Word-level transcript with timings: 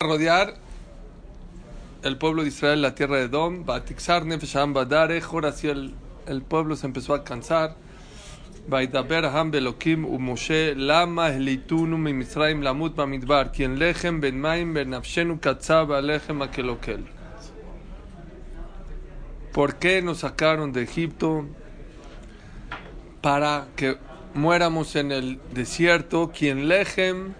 rodear 0.00 0.52
el 2.02 2.18
pueblo 2.18 2.42
de 2.42 2.48
Israel 2.48 2.82
la 2.82 2.94
tierra 2.94 3.16
de 3.16 3.28
Dom, 3.28 3.64
Batixar 3.64 4.26
Nefesham 4.26 4.74
Badare, 4.74 5.22
ahora 5.22 5.52
sí 5.52 5.68
el, 5.68 5.94
el 6.26 6.42
pueblo 6.42 6.76
se 6.76 6.86
empezó 6.86 7.14
a 7.14 7.24
cansar. 7.24 7.76
Vaidaber 8.68 9.24
Ham 9.24 9.50
Belokim 9.50 10.04
u 10.04 10.18
Moshe 10.18 10.74
Lama 10.74 11.30
Elitunu 11.30 11.96
mi 11.96 12.12
Misraim 12.12 12.60
Lamut 12.60 12.94
Bamidbar 12.94 13.52
quien 13.52 13.78
lechem 13.78 14.20
ben 14.20 14.38
maim 14.38 14.74
ben 14.74 14.90
nafshenu 14.90 15.40
katzab 15.40 15.92
alechem 15.92 16.42
akelokel. 16.42 17.06
¿Por 19.54 19.76
qué 19.76 20.02
nos 20.02 20.18
sacaron 20.18 20.74
de 20.74 20.82
Egipto? 20.82 21.46
Para 23.22 23.68
que 23.76 23.96
muéramos 24.34 24.94
en 24.94 25.10
el 25.10 25.40
desierto. 25.54 26.32
Quien 26.36 26.68
lechem 26.68 27.32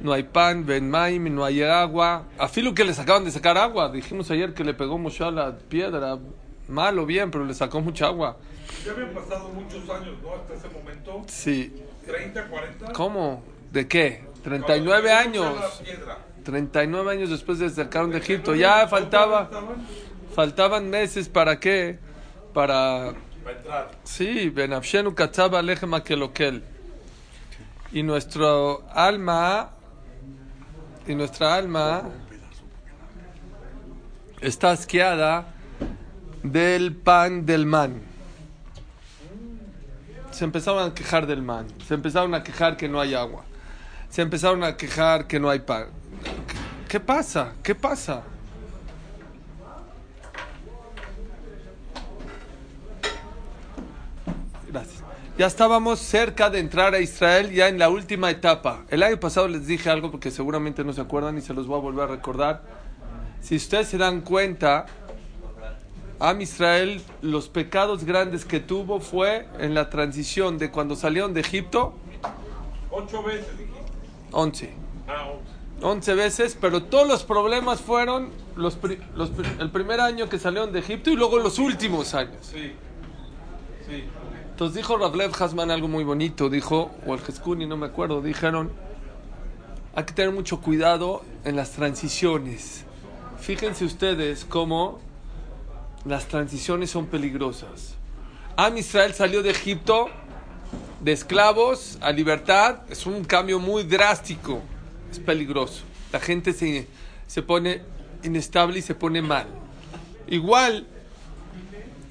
no 0.00 0.12
hay 0.12 0.24
pan, 0.24 0.66
ben 0.66 0.90
maim, 0.90 1.34
no 1.34 1.44
hay 1.44 1.62
agua. 1.62 2.24
A 2.38 2.48
Filo 2.48 2.74
que 2.74 2.84
le 2.84 2.94
sacaban 2.94 3.24
de 3.24 3.30
sacar 3.30 3.56
agua. 3.58 3.90
Dijimos 3.90 4.30
ayer 4.30 4.54
que 4.54 4.64
le 4.64 4.74
pegó 4.74 4.98
Moshe 4.98 5.24
a 5.24 5.30
la 5.30 5.56
piedra. 5.56 6.18
Mal 6.68 6.98
o 6.98 7.06
bien, 7.06 7.30
pero 7.30 7.44
le 7.44 7.54
sacó 7.54 7.80
mucha 7.80 8.06
agua. 8.06 8.36
Ya 8.84 8.92
habían 8.92 9.10
pasado 9.10 9.48
muchos 9.50 9.88
años, 9.88 10.16
¿no? 10.22 10.34
Hasta 10.34 10.54
ese 10.54 10.68
momento. 10.68 11.22
Sí. 11.28 11.72
30, 12.04 12.48
40. 12.48 12.92
¿Cómo? 12.92 13.42
¿De 13.72 13.86
qué? 13.88 14.24
39 14.42 15.08
Cuando 15.08 15.44
años. 15.44 15.60
la 15.60 15.84
piedra. 15.84 16.18
39 16.44 17.12
años 17.12 17.30
después 17.30 17.58
de 17.58 17.70
sacaron 17.70 18.10
de 18.10 18.18
Egipto. 18.18 18.54
Ya 18.54 18.86
faltaba, 18.86 19.50
faltaban 20.34 20.88
meses 20.90 21.28
para 21.28 21.58
qué? 21.58 21.98
Para 22.54 23.14
Para 23.42 23.56
entrar. 23.56 23.90
Sí, 24.04 24.50
Benafshenu 24.50 25.14
Katzaba 25.14 25.62
Lechem 25.62 25.92
Akelokel. 25.94 26.62
Y 27.92 28.02
nuestro 28.02 28.84
alma, 28.92 29.70
y 31.06 31.14
nuestra 31.14 31.54
alma 31.54 32.02
está 34.40 34.72
asqueada 34.72 35.46
del 36.42 36.94
pan 36.94 37.46
del 37.46 37.66
man. 37.66 38.02
Se 40.30 40.44
empezaron 40.44 40.90
a 40.90 40.94
quejar 40.94 41.26
del 41.26 41.42
man, 41.42 41.66
se 41.86 41.94
empezaron 41.94 42.34
a 42.34 42.42
quejar 42.42 42.76
que 42.76 42.88
no 42.88 43.00
hay 43.00 43.14
agua, 43.14 43.44
se 44.10 44.22
empezaron 44.22 44.64
a 44.64 44.76
quejar 44.76 45.26
que 45.26 45.40
no 45.40 45.48
hay 45.48 45.60
pan. 45.60 45.86
¿Qué 46.88 47.00
pasa? 47.00 47.54
¿Qué 47.62 47.74
pasa? 47.74 48.22
Ya 55.38 55.46
estábamos 55.46 55.98
cerca 55.98 56.48
de 56.48 56.60
entrar 56.60 56.94
a 56.94 57.00
Israel, 57.00 57.50
ya 57.52 57.68
en 57.68 57.78
la 57.78 57.90
última 57.90 58.30
etapa. 58.30 58.84
El 58.88 59.02
año 59.02 59.20
pasado 59.20 59.48
les 59.48 59.66
dije 59.66 59.90
algo 59.90 60.10
porque 60.10 60.30
seguramente 60.30 60.82
no 60.82 60.94
se 60.94 61.02
acuerdan 61.02 61.36
y 61.36 61.42
se 61.42 61.52
los 61.52 61.66
voy 61.66 61.78
a 61.78 61.82
volver 61.82 62.04
a 62.04 62.12
recordar. 62.12 62.62
Si 63.42 63.56
ustedes 63.56 63.88
se 63.88 63.98
dan 63.98 64.22
cuenta, 64.22 64.86
Am 66.18 66.40
Israel, 66.40 67.02
los 67.20 67.48
pecados 67.50 68.04
grandes 68.04 68.46
que 68.46 68.60
tuvo 68.60 69.00
fue 69.00 69.46
en 69.58 69.74
la 69.74 69.90
transición 69.90 70.56
de 70.56 70.70
cuando 70.70 70.96
salieron 70.96 71.34
de 71.34 71.40
Egipto, 71.40 71.94
Ocho 72.90 73.22
veces 73.22 73.58
dijiste. 73.58 73.82
11. 74.32 74.72
Ah, 75.06 75.28
once. 75.28 75.50
11 75.82 76.14
veces, 76.14 76.56
pero 76.58 76.84
todos 76.84 77.06
los 77.06 77.24
problemas 77.24 77.82
fueron 77.82 78.30
los, 78.56 78.76
pri- 78.76 78.98
los 79.14 79.28
pri- 79.28 79.46
el 79.58 79.70
primer 79.70 80.00
año 80.00 80.30
que 80.30 80.38
salieron 80.38 80.72
de 80.72 80.78
Egipto 80.78 81.10
y 81.10 81.16
luego 81.16 81.36
los 81.38 81.58
últimos 81.58 82.14
años. 82.14 82.38
Sí. 82.40 82.72
Sí. 83.86 84.04
Entonces 84.56 84.76
dijo 84.76 84.96
Ravlev 84.96 85.32
Hasman 85.38 85.70
algo 85.70 85.86
muy 85.86 86.02
bonito, 86.02 86.48
dijo, 86.48 86.90
o 87.06 87.12
el 87.12 87.20
Jeskuni, 87.20 87.66
no 87.66 87.76
me 87.76 87.84
acuerdo, 87.84 88.22
dijeron, 88.22 88.72
hay 89.94 90.04
que 90.04 90.14
tener 90.14 90.32
mucho 90.32 90.62
cuidado 90.62 91.22
en 91.44 91.56
las 91.56 91.72
transiciones. 91.72 92.86
Fíjense 93.38 93.84
ustedes 93.84 94.46
cómo 94.46 94.98
las 96.06 96.28
transiciones 96.28 96.90
son 96.90 97.04
peligrosas. 97.04 97.96
Am 98.56 98.78
Israel 98.78 99.12
salió 99.12 99.42
de 99.42 99.50
Egipto 99.50 100.08
de 101.02 101.12
esclavos 101.12 101.98
a 102.00 102.10
libertad, 102.10 102.78
es 102.88 103.04
un 103.04 103.24
cambio 103.24 103.58
muy 103.58 103.82
drástico, 103.82 104.62
es 105.12 105.18
peligroso. 105.18 105.82
La 106.14 106.20
gente 106.20 106.54
se, 106.54 106.86
se 107.26 107.42
pone 107.42 107.82
inestable 108.22 108.78
y 108.78 108.82
se 108.82 108.94
pone 108.94 109.20
mal. 109.20 109.48
Igual, 110.28 110.86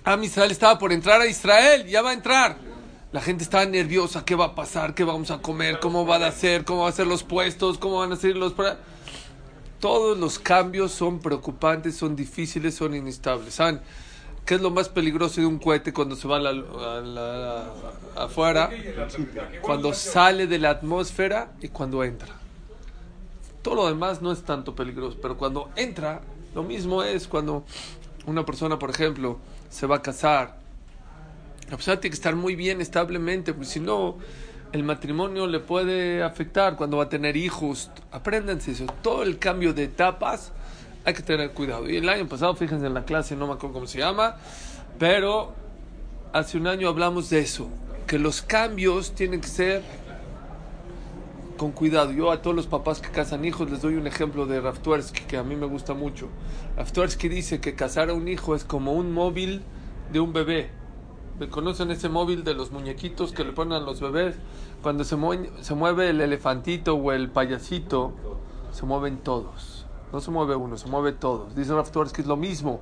Am 0.06 0.24
Israel 0.24 0.52
estaba 0.52 0.78
por 0.78 0.94
entrar 0.94 1.20
a 1.22 1.26
Israel, 1.26 1.86
ya 1.88 2.02
va 2.02 2.12
a 2.12 2.14
entrar. 2.14 2.58
La 3.12 3.22
gente 3.22 3.44
estaba 3.44 3.66
nerviosa, 3.66 4.24
¿qué 4.26 4.36
va 4.36 4.46
a 4.46 4.56
pasar? 4.56 4.94
¿Qué 4.94 5.04
vamos 5.04 5.32
a 5.32 5.40
comer? 5.42 5.80
¿Cómo 5.80 6.06
van 6.06 6.22
a 6.24 6.32
ser? 6.32 6.64
¿Cómo 6.64 6.82
van 6.84 6.90
a 6.94 6.96
ser 6.96 7.08
los 7.08 7.24
puestos? 7.24 7.78
¿Cómo 7.78 8.00
van 8.00 8.12
a 8.12 8.16
ser 8.16 8.36
los... 8.36 8.54
pra-?" 8.54 8.78
Todos 9.80 10.18
los 10.18 10.38
cambios 10.38 10.92
son 10.92 11.20
preocupantes, 11.20 11.96
son 11.96 12.16
difíciles, 12.16 12.76
son 12.76 12.94
inestables. 12.96 13.54
¿Saben 13.56 13.82
qué 14.46 14.56
es 14.56 14.62
lo 14.62 14.70
más 14.70 14.90
peligroso 14.90 15.42
de 15.42 15.48
un 15.48 15.58
cohete 15.60 15.92
cuando 15.94 16.16
se 16.16 16.28
va 16.28 16.38
a 16.38 16.40
la- 16.40 17.74
afuera? 18.16 18.70
Cuando 19.62 19.94
sale 19.94 20.46
de 20.48 20.60
la 20.60 20.70
atmósfera 20.72 21.52
y 21.62 21.70
cuando 21.70 22.04
entra. 22.04 22.30
Todo 23.62 23.76
lo 23.76 23.88
demás 23.88 24.22
no 24.22 24.32
es 24.32 24.44
tanto 24.44 24.76
peligroso, 24.76 25.18
pero 25.22 25.38
cuando 25.38 25.70
entra, 25.76 26.22
lo 26.54 26.64
mismo 26.64 27.02
es 27.02 27.28
cuando 27.28 27.64
una 28.28 28.46
persona, 28.46 28.78
por 28.78 28.90
ejemplo, 28.92 29.40
se 29.76 29.86
va 29.88 29.98
a 29.98 30.02
casar. 30.02 30.56
La 31.70 31.76
persona 31.76 32.00
tiene 32.00 32.12
que 32.12 32.16
estar 32.16 32.34
muy 32.34 32.56
bien 32.56 32.80
establemente, 32.80 33.54
porque 33.54 33.68
si 33.68 33.82
no, 33.82 34.18
el 34.72 34.84
matrimonio 34.84 35.48
le 35.48 35.60
puede 35.60 36.24
afectar 36.24 36.78
cuando 36.78 36.98
va 36.98 37.04
a 37.04 37.10
tener 37.10 37.36
hijos. 37.36 37.92
Apréndanse 38.10 38.72
eso. 38.72 38.86
Todo 39.02 39.24
el 39.24 39.38
cambio 39.38 39.74
de 39.74 39.84
etapas 39.84 40.54
hay 41.04 41.14
que 41.14 41.24
tener 41.24 41.52
cuidado. 41.52 41.90
Y 41.90 41.98
el 41.98 42.08
año 42.08 42.26
pasado, 42.26 42.56
fíjense 42.56 42.86
en 42.86 42.94
la 42.94 43.04
clase, 43.04 43.36
no 43.36 43.48
me 43.48 43.54
acuerdo 43.54 43.74
cómo 43.74 43.88
se 43.88 44.00
llama, 44.00 44.38
pero 44.98 45.54
hace 46.32 46.58
un 46.58 46.68
año 46.68 46.88
hablamos 46.88 47.30
de 47.30 47.40
eso, 47.40 47.68
que 48.08 48.18
los 48.18 48.42
cambios 48.42 49.14
tienen 49.14 49.42
que 49.42 49.50
ser 49.50 49.84
con 51.58 51.72
cuidado. 51.72 52.12
Yo 52.12 52.32
a 52.32 52.42
todos 52.42 52.56
los 52.56 52.68
papás 52.68 53.02
que 53.02 53.10
casan 53.10 53.46
hijos 53.46 53.70
les 53.70 53.82
doy 53.82 53.96
un 53.96 54.08
ejemplo 54.08 54.46
de 54.46 54.62
Raftuersky 54.62 55.24
que 55.26 55.38
a 55.38 55.44
mí 55.44 55.56
me 55.56 55.66
gusta 55.66 55.94
mucho. 55.94 56.28
Raftuersky 56.78 57.28
dice 57.30 57.62
que 57.62 57.76
casar 57.76 58.10
a 58.10 58.14
un 58.14 58.28
hijo 58.28 58.56
es 58.56 58.64
como 58.64 58.94
un 58.94 59.14
móvil 59.14 59.64
de 60.12 60.20
un 60.20 60.34
bebé. 60.34 60.70
¿Conocen 61.50 61.92
ese 61.92 62.08
móvil 62.08 62.44
de 62.44 62.54
los 62.54 62.72
muñequitos 62.72 63.34
que 63.34 63.44
le 63.44 63.52
ponen 63.52 63.74
a 63.74 63.80
los 63.80 64.00
bebés? 64.00 64.36
Cuando 64.82 65.04
se 65.04 65.16
mueve 65.16 66.10
el 66.10 66.22
elefantito 66.22 66.96
o 66.96 67.12
el 67.12 67.30
payasito, 67.30 68.14
se 68.72 68.86
mueven 68.86 69.18
todos. 69.18 69.86
No 70.14 70.22
se 70.22 70.32
mueve 70.32 70.56
uno, 70.56 70.78
se 70.78 70.88
mueve 70.88 71.12
todos. 71.12 71.56
Dice 71.56 71.74
Raftuersky 71.74 72.22
es 72.22 72.28
lo 72.28 72.38
mismo. 72.38 72.80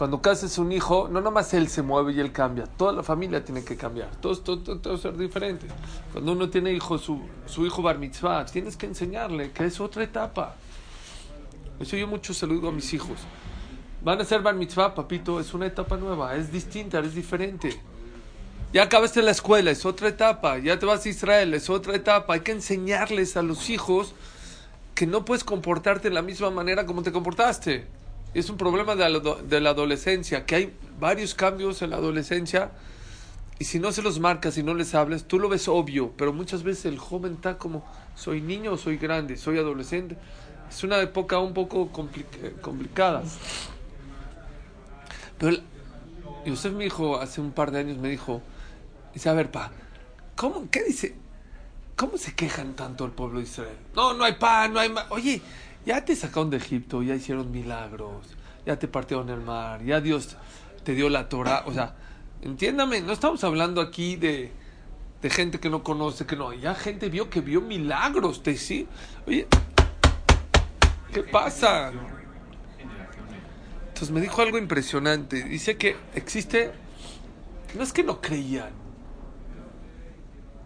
Cuando 0.00 0.22
cases 0.22 0.56
un 0.56 0.72
hijo, 0.72 1.08
no 1.12 1.20
nomás 1.20 1.52
él 1.52 1.68
se 1.68 1.82
mueve 1.82 2.14
y 2.14 2.20
él 2.20 2.32
cambia, 2.32 2.64
toda 2.64 2.90
la 2.90 3.02
familia 3.02 3.44
tiene 3.44 3.62
que 3.62 3.76
cambiar, 3.76 4.08
todos, 4.16 4.42
todos, 4.42 4.64
todos, 4.64 4.80
todos 4.80 5.02
ser 5.02 5.14
diferentes. 5.14 5.70
Cuando 6.10 6.32
uno 6.32 6.48
tiene 6.48 6.72
hijo, 6.72 6.96
su, 6.96 7.20
su 7.44 7.66
hijo 7.66 7.82
bar 7.82 7.98
mitzvah, 7.98 8.46
tienes 8.46 8.78
que 8.78 8.86
enseñarle 8.86 9.50
que 9.52 9.66
es 9.66 9.78
otra 9.78 10.02
etapa. 10.02 10.56
Eso 11.78 11.98
yo 11.98 12.06
mucho 12.06 12.32
se 12.32 12.46
lo 12.46 12.54
digo 12.54 12.68
a 12.68 12.72
mis 12.72 12.94
hijos. 12.94 13.18
Van 14.02 14.18
a 14.18 14.24
ser 14.24 14.40
bar 14.40 14.54
mitzvah, 14.54 14.94
papito, 14.94 15.38
es 15.38 15.52
una 15.52 15.66
etapa 15.66 15.98
nueva, 15.98 16.34
es 16.34 16.50
distinta, 16.50 16.98
es 17.00 17.14
diferente. 17.14 17.78
Ya 18.72 18.84
acabaste 18.84 19.20
la 19.20 19.32
escuela, 19.32 19.70
es 19.70 19.84
otra 19.84 20.08
etapa. 20.08 20.56
Ya 20.56 20.78
te 20.78 20.86
vas 20.86 21.04
a 21.04 21.10
Israel, 21.10 21.52
es 21.52 21.68
otra 21.68 21.94
etapa. 21.94 22.32
Hay 22.32 22.40
que 22.40 22.52
enseñarles 22.52 23.36
a 23.36 23.42
los 23.42 23.68
hijos 23.68 24.14
que 24.94 25.06
no 25.06 25.26
puedes 25.26 25.44
comportarte 25.44 26.08
de 26.08 26.14
la 26.14 26.22
misma 26.22 26.48
manera 26.48 26.86
como 26.86 27.02
te 27.02 27.12
comportaste. 27.12 27.99
Es 28.34 28.48
un 28.48 28.56
problema 28.56 28.94
de 28.94 29.08
la, 29.08 29.18
de 29.20 29.60
la 29.60 29.70
adolescencia, 29.70 30.46
que 30.46 30.54
hay 30.54 30.76
varios 30.98 31.34
cambios 31.34 31.82
en 31.82 31.90
la 31.90 31.96
adolescencia 31.96 32.70
y 33.58 33.64
si 33.64 33.78
no 33.78 33.92
se 33.92 34.02
los 34.02 34.20
marcas 34.20 34.56
y 34.56 34.62
no 34.62 34.72
les 34.74 34.94
hablas, 34.94 35.24
tú 35.24 35.38
lo 35.38 35.48
ves 35.48 35.68
obvio, 35.68 36.12
pero 36.16 36.32
muchas 36.32 36.62
veces 36.62 36.86
el 36.86 36.98
joven 36.98 37.34
está 37.34 37.58
como, 37.58 37.84
soy 38.14 38.40
niño 38.40 38.72
o 38.72 38.76
soy 38.78 38.96
grande, 38.96 39.36
soy 39.36 39.58
adolescente. 39.58 40.16
Es 40.70 40.84
una 40.84 40.98
época 41.00 41.38
un 41.40 41.52
poco 41.52 41.90
compli- 41.92 42.24
eh, 42.42 42.54
complicada. 42.62 43.22
Pero 45.38 45.50
el- 45.52 45.62
Yosef 46.46 46.72
me 46.72 46.84
dijo, 46.84 47.18
hace 47.20 47.40
un 47.40 47.52
par 47.52 47.70
de 47.70 47.80
años 47.80 47.98
me 47.98 48.08
dijo, 48.08 48.40
dice, 49.12 49.28
a 49.28 49.34
ver, 49.34 49.50
pa, 49.50 49.72
¿cómo, 50.36 50.70
qué 50.70 50.84
dice? 50.84 51.14
¿Cómo 51.96 52.16
se 52.16 52.34
quejan 52.34 52.74
tanto 52.74 53.04
el 53.04 53.10
pueblo 53.10 53.40
de 53.40 53.44
Israel? 53.44 53.76
No, 53.94 54.14
no 54.14 54.24
hay 54.24 54.34
pan, 54.34 54.72
no 54.72 54.80
hay 54.80 54.90
Oye, 55.10 55.42
ya 55.84 56.04
te 56.04 56.14
sacaron 56.14 56.50
de 56.50 56.58
Egipto, 56.58 57.02
ya 57.02 57.14
hicieron 57.14 57.50
milagros, 57.50 58.26
ya 58.66 58.78
te 58.78 58.88
partieron 58.88 59.28
el 59.30 59.40
mar, 59.40 59.82
ya 59.82 60.00
Dios 60.00 60.36
te 60.84 60.94
dio 60.94 61.08
la 61.08 61.28
Torah. 61.28 61.64
O 61.66 61.72
sea, 61.72 61.94
entiéndame, 62.42 63.00
no 63.00 63.12
estamos 63.12 63.42
hablando 63.44 63.80
aquí 63.80 64.16
de, 64.16 64.52
de 65.22 65.30
gente 65.30 65.58
que 65.58 65.70
no 65.70 65.82
conoce, 65.82 66.26
que 66.26 66.36
no. 66.36 66.52
Ya 66.52 66.74
gente 66.74 67.08
vio 67.08 67.30
que 67.30 67.40
vio 67.40 67.60
milagros, 67.60 68.42
te 68.42 68.56
sí. 68.56 68.86
Oye, 69.26 69.46
¿qué 71.12 71.22
pasa? 71.22 71.92
Entonces 73.88 74.10
me 74.10 74.20
dijo 74.20 74.40
algo 74.42 74.58
impresionante. 74.58 75.44
Dice 75.44 75.76
que 75.76 75.96
existe. 76.14 76.72
No 77.76 77.82
es 77.82 77.92
que 77.92 78.02
no 78.02 78.20
creían. 78.20 78.70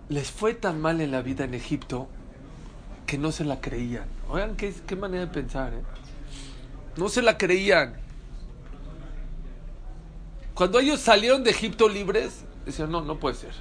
Les 0.08 0.30
fue 0.30 0.54
tan 0.54 0.80
mal 0.80 1.00
en 1.00 1.10
la 1.10 1.22
vida 1.22 1.44
en 1.44 1.54
Egipto 1.54 2.08
que 3.06 3.18
no 3.18 3.32
se 3.32 3.44
la 3.44 3.60
creían. 3.60 4.06
Oigan, 4.28 4.56
qué, 4.56 4.74
qué 4.86 4.96
manera 4.96 5.26
de 5.26 5.32
pensar, 5.32 5.74
¿eh? 5.74 5.82
No 6.96 7.08
se 7.08 7.22
la 7.22 7.36
creían. 7.36 7.96
Cuando 10.54 10.78
ellos 10.78 11.00
salieron 11.00 11.42
de 11.42 11.50
Egipto 11.50 11.88
libres, 11.88 12.44
decían, 12.64 12.90
no, 12.90 13.00
no 13.00 13.18
puede 13.18 13.34
ser. 13.34 13.52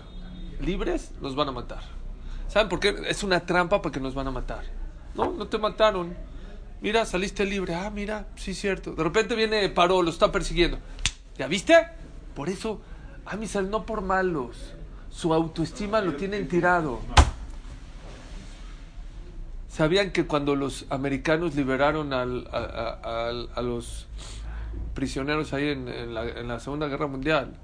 Libres 0.61 1.11
nos 1.21 1.35
van 1.35 1.49
a 1.49 1.51
matar. 1.51 1.81
¿Saben 2.47 2.69
por 2.69 2.79
qué? 2.79 2.95
Es 3.07 3.23
una 3.23 3.39
trampa 3.45 3.81
porque 3.81 3.99
nos 3.99 4.13
van 4.13 4.27
a 4.27 4.31
matar. 4.31 4.63
No, 5.15 5.31
no 5.31 5.47
te 5.47 5.57
mataron. 5.57 6.15
Mira, 6.81 7.05
saliste 7.05 7.45
libre. 7.45 7.73
Ah, 7.73 7.89
mira, 7.89 8.27
sí, 8.35 8.53
cierto. 8.53 8.93
De 8.93 9.03
repente 9.03 9.35
viene 9.35 9.67
Paró, 9.69 10.03
lo 10.03 10.11
está 10.11 10.31
persiguiendo. 10.31 10.77
¿Ya 11.37 11.47
viste? 11.47 11.75
Por 12.35 12.49
eso, 12.49 12.81
a 13.25 13.35
Misal, 13.35 13.71
no 13.71 13.85
por 13.85 14.01
malos. 14.01 14.73
Su 15.09 15.33
autoestima 15.33 16.01
lo 16.01 16.15
tienen 16.15 16.47
tirado. 16.47 16.99
¿Sabían 19.73 20.11
que 20.11 20.27
cuando 20.27 20.55
los 20.55 20.85
americanos 20.91 21.55
liberaron 21.55 22.13
a, 22.13 22.25
los 23.63 24.05
prisioneros 24.93 25.51
ahí 25.51 25.69
en, 25.69 26.13
la, 26.13 26.29
en 26.29 26.47
la 26.47 26.59
Segunda 26.59 26.87
Guerra 26.87 27.07
Mundial, 27.07 27.55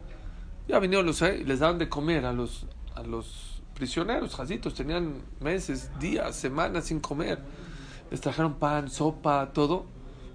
ya 0.68 0.80
vinieron 0.80 1.06
los 1.06 1.22
ahí 1.22 1.42
y 1.42 1.44
les 1.44 1.60
daban 1.60 1.78
de 1.78 1.88
comer 1.88 2.26
a 2.26 2.34
los, 2.34 2.66
a 2.96 3.04
los 3.04 3.62
prisioneros, 3.76 4.34
jazitos, 4.34 4.74
tenían 4.74 5.22
meses, 5.40 5.92
días, 6.00 6.36
semanas 6.36 6.86
sin 6.86 7.00
comer. 7.00 7.38
Les 8.10 8.20
trajeron 8.20 8.56
pan, 8.56 8.90
sopa, 8.90 9.52
todo. 9.54 9.86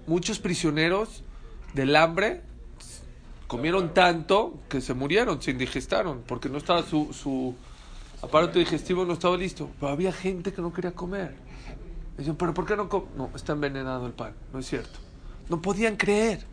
Muchos 0.07 0.39
prisioneros 0.39 1.23
del 1.73 1.93
hambre 1.97 2.41
comieron 3.47 3.93
tanto 3.93 4.61
que 4.69 4.79
se 4.79 4.93
murieron, 4.93 5.41
se 5.41 5.51
indigestaron, 5.51 6.23
porque 6.25 6.47
no 6.47 6.57
estaba 6.57 6.83
su, 6.83 7.11
su 7.11 7.53
aparato 8.21 8.59
digestivo 8.59 9.03
no 9.03 9.11
estaba 9.11 9.35
listo. 9.35 9.69
Pero 9.77 9.91
había 9.91 10.13
gente 10.13 10.53
que 10.53 10.61
no 10.61 10.71
quería 10.71 10.91
comer. 10.91 11.35
Pero 12.17 12.53
¿por 12.53 12.65
qué 12.65 12.75
no 12.75 12.87
come? 12.87 13.07
No, 13.17 13.29
está 13.35 13.53
envenenado 13.53 14.07
el 14.07 14.13
pan, 14.13 14.33
no 14.53 14.59
es 14.59 14.67
cierto. 14.67 14.99
No 15.49 15.61
podían 15.61 15.97
creer. 15.97 16.45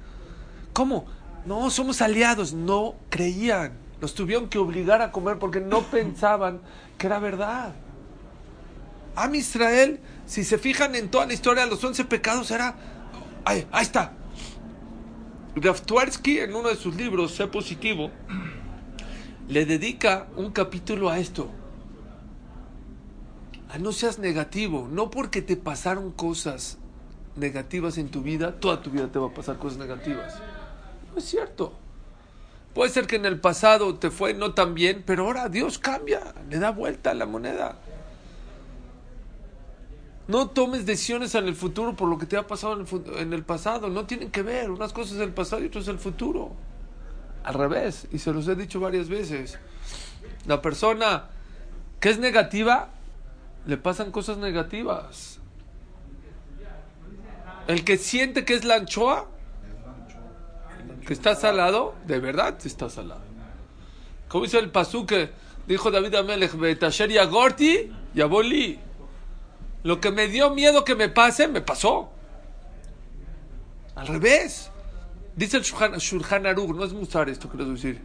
¿Cómo? 0.73 1.07
No, 1.47 1.71
somos 1.71 2.03
aliados. 2.03 2.53
No 2.53 2.95
creían. 3.11 3.73
Los 4.01 4.15
tuvieron 4.15 4.49
que 4.49 4.59
obligar 4.59 5.01
a 5.03 5.13
comer 5.13 5.39
porque 5.39 5.61
no 5.61 5.83
pensaban 5.91 6.61
que 6.99 7.07
era 7.07 7.19
verdad. 7.19 7.73
Am 9.15 9.35
Israel, 9.35 10.01
si 10.27 10.43
se 10.43 10.59
fijan 10.59 10.95
en 10.95 11.11
toda 11.11 11.27
la 11.27 11.35
historia, 11.35 11.67
los 11.67 11.83
11 11.83 12.05
pecados 12.07 12.51
era... 12.51 12.75
Ahí, 13.45 13.67
ahí 13.71 13.83
está. 13.83 14.13
Rav 15.55 15.81
Tversky, 15.83 16.39
en 16.39 16.55
uno 16.55 16.69
de 16.69 16.77
sus 16.77 16.95
libros, 16.97 17.33
Sé 17.33 17.47
Positivo, 17.47 18.11
le 19.49 19.67
dedica 19.67 20.29
un 20.37 20.51
capítulo 20.51 21.11
a 21.11 21.19
esto. 21.19 21.51
A 23.73 23.79
no 23.79 23.93
seas 23.93 24.19
negativo. 24.19 24.87
No 24.91 25.11
porque 25.11 25.41
te 25.41 25.57
pasaron 25.57 26.13
cosas 26.13 26.79
negativas 27.37 27.97
en 27.97 28.11
tu 28.11 28.21
vida, 28.21 28.61
toda 28.61 28.83
tu 28.83 28.91
vida 28.91 29.09
te 29.11 29.19
va 29.19 29.29
a 29.29 29.35
pasar 29.35 29.59
cosas 29.59 29.79
negativas. 29.79 30.41
No 31.11 31.19
es 31.19 31.25
cierto. 31.25 31.73
Puede 32.75 32.91
ser 32.91 33.07
que 33.07 33.17
en 33.17 33.25
el 33.25 33.41
pasado 33.41 33.95
te 33.95 34.11
fue 34.11 34.35
no 34.35 34.53
tan 34.53 34.75
bien, 34.75 35.03
pero 35.07 35.25
ahora 35.25 35.49
Dios 35.49 35.79
cambia, 35.79 36.35
le 36.51 36.59
da 36.59 36.71
vuelta 36.71 37.11
a 37.11 37.15
la 37.15 37.25
moneda. 37.25 37.79
No 40.29 40.49
tomes 40.51 40.85
decisiones 40.85 41.35
en 41.35 41.47
el 41.47 41.55
futuro 41.55 41.97
por 41.97 42.09
lo 42.09 42.19
que 42.19 42.27
te 42.27 42.37
ha 42.37 42.47
pasado 42.47 42.75
en 42.75 42.87
el, 42.87 43.19
en 43.19 43.33
el 43.33 43.43
pasado. 43.43 43.89
No 43.89 44.05
tienen 44.07 44.31
que 44.31 44.43
ver. 44.43 44.71
Unas 44.71 44.93
cosas 44.93 45.19
del 45.19 45.33
pasado 45.33 45.63
y 45.63 45.67
otras 45.67 45.87
del 45.87 45.99
futuro. 45.99 46.53
Al 47.43 47.55
revés. 47.55 48.07
Y 48.13 48.19
se 48.19 48.33
los 48.33 48.47
he 48.49 48.55
dicho 48.55 48.81
varias 48.81 49.09
veces. 49.09 49.59
La 50.47 50.63
persona 50.63 51.29
que 52.01 52.11
es 52.11 52.19
negativa, 52.19 52.91
le 53.67 53.77
pasan 53.77 54.11
cosas 54.11 54.39
negativas. 54.39 55.39
El 57.69 57.85
que 57.85 57.97
siente 57.97 58.45
que 58.45 58.55
es 58.55 58.65
la 58.65 58.77
anchoa, 58.77 59.29
que 61.07 61.13
está 61.13 61.35
salado, 61.35 61.95
de 62.07 62.19
verdad 62.19 62.57
está 62.65 62.91
salado. 62.91 63.23
Como 64.29 64.45
dice 64.45 64.59
el 64.59 64.71
pasú 64.71 65.07
que 65.07 65.31
dijo 65.67 65.91
David 65.91 66.15
Amelech, 66.15 66.55
Betasher 66.55 67.11
y 67.11 67.19
Agorti 67.19 67.93
y 68.15 68.21
Aboli. 68.21 68.79
Lo 69.85 70.01
que 70.01 70.11
me 70.11 70.29
dio 70.29 70.51
miedo 70.51 70.85
que 70.85 70.95
me 70.95 71.09
pase, 71.09 71.49
me 71.49 71.61
pasó. 71.61 72.11
Al 73.95 74.07
revés. 74.07 74.71
Dice 75.35 75.57
el 75.57 75.63
Shulchan, 75.63 76.47
Aruch, 76.47 76.75
no 76.75 76.85
es 76.85 76.93
Musar 76.93 77.29
esto 77.29 77.49
quiero 77.49 77.67
decir. 77.67 78.01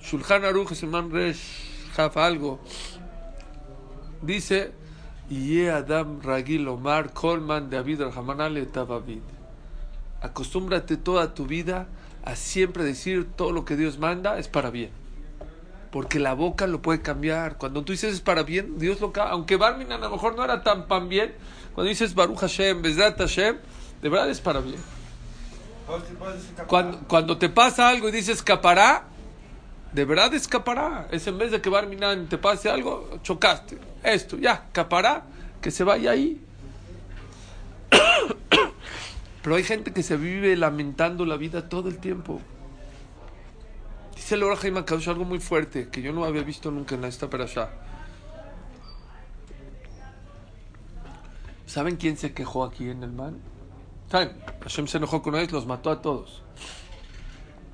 Shulchan 0.00 0.44
Aruch 0.44 0.72
es 0.72 0.82
el 0.82 0.88
man 0.88 1.10
Resh, 1.10 1.40
algo. 2.14 2.60
Dice, 4.22 4.72
Ye 5.30 5.70
Adam 5.70 6.20
Ragil 6.20 6.66
Omar 6.68 7.12
Colman 7.12 7.70
David 7.70 8.02
Rahamanale 8.02 8.66
Tabavid. 8.66 9.22
Acostúmbrate 10.20 10.96
toda 10.96 11.34
tu 11.34 11.46
vida 11.46 11.86
a 12.24 12.36
siempre 12.36 12.84
decir 12.84 13.28
todo 13.36 13.52
lo 13.52 13.64
que 13.64 13.76
Dios 13.76 13.98
manda 13.98 14.38
es 14.38 14.48
para 14.48 14.70
bien. 14.70 14.90
Porque 15.90 16.18
la 16.18 16.34
boca 16.34 16.66
lo 16.66 16.82
puede 16.82 17.00
cambiar. 17.00 17.58
Cuando 17.58 17.82
tú 17.82 17.92
dices 17.92 18.14
es 18.14 18.20
para 18.20 18.42
bien, 18.42 18.78
Dios 18.78 19.00
lo 19.00 19.12
cambia. 19.12 19.32
Aunque 19.32 19.56
Barmin 19.56 19.90
a 19.92 19.98
lo 19.98 20.10
mejor 20.10 20.36
no 20.36 20.44
era 20.44 20.62
tan 20.62 20.86
pan 20.86 21.08
bien, 21.08 21.34
cuando 21.74 21.88
dices 21.88 22.14
Baruch 22.14 22.38
Hashem, 22.38 22.82
Bezrat 22.82 23.18
Hashem, 23.18 23.56
de 24.02 24.08
verdad 24.08 24.30
es 24.30 24.40
para 24.40 24.60
bien. 24.60 24.80
Cuando, 26.66 27.00
cuando 27.08 27.38
te 27.38 27.48
pasa 27.48 27.88
algo 27.88 28.08
y 28.08 28.12
dices 28.12 28.42
capará, 28.42 29.09
de 29.92 30.04
verdad 30.04 30.32
escapará. 30.34 31.08
Es 31.10 31.26
en 31.26 31.38
vez 31.38 31.50
de 31.50 31.60
que 31.60 31.68
Barminan 31.68 32.28
te 32.28 32.38
pase 32.38 32.68
algo, 32.68 33.18
chocaste. 33.22 33.78
Esto, 34.02 34.36
ya, 34.36 34.66
capará, 34.72 35.24
que 35.60 35.70
se 35.70 35.84
vaya 35.84 36.12
ahí. 36.12 36.40
Pero 39.42 39.56
hay 39.56 39.64
gente 39.64 39.92
que 39.92 40.02
se 40.02 40.16
vive 40.16 40.56
lamentando 40.56 41.24
la 41.24 41.36
vida 41.36 41.68
todo 41.68 41.88
el 41.88 41.98
tiempo. 41.98 42.40
Dice 44.14 44.34
el 44.34 44.44
Jaime 44.56 44.80
Akadosh 44.80 45.08
algo 45.08 45.24
muy 45.24 45.40
fuerte 45.40 45.88
que 45.88 46.02
yo 46.02 46.12
no 46.12 46.24
había 46.24 46.42
visto 46.42 46.70
nunca 46.70 46.94
en 46.94 47.04
esta 47.04 47.28
perashá. 47.28 47.70
¿Saben 51.66 51.96
quién 51.96 52.16
se 52.16 52.32
quejó 52.32 52.64
aquí 52.64 52.90
en 52.90 53.02
el 53.02 53.12
man? 53.12 53.38
¿Saben? 54.10 54.32
Hashem 54.60 54.88
se 54.88 54.98
enojó 54.98 55.22
con 55.22 55.36
ellos, 55.36 55.52
los 55.52 55.66
mató 55.66 55.90
a 55.90 56.02
todos. 56.02 56.42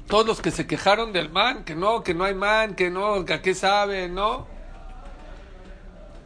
Todos 0.06 0.26
los 0.26 0.40
que 0.40 0.50
se 0.50 0.66
quejaron 0.66 1.12
del 1.12 1.30
man, 1.30 1.64
que 1.64 1.74
no, 1.74 2.02
que 2.04 2.14
no 2.14 2.24
hay 2.24 2.34
man, 2.34 2.74
que 2.76 2.90
no, 2.90 3.24
que 3.24 3.34
a 3.34 3.42
qué 3.42 3.54
sabe, 3.54 4.08
¿no? 4.08 4.46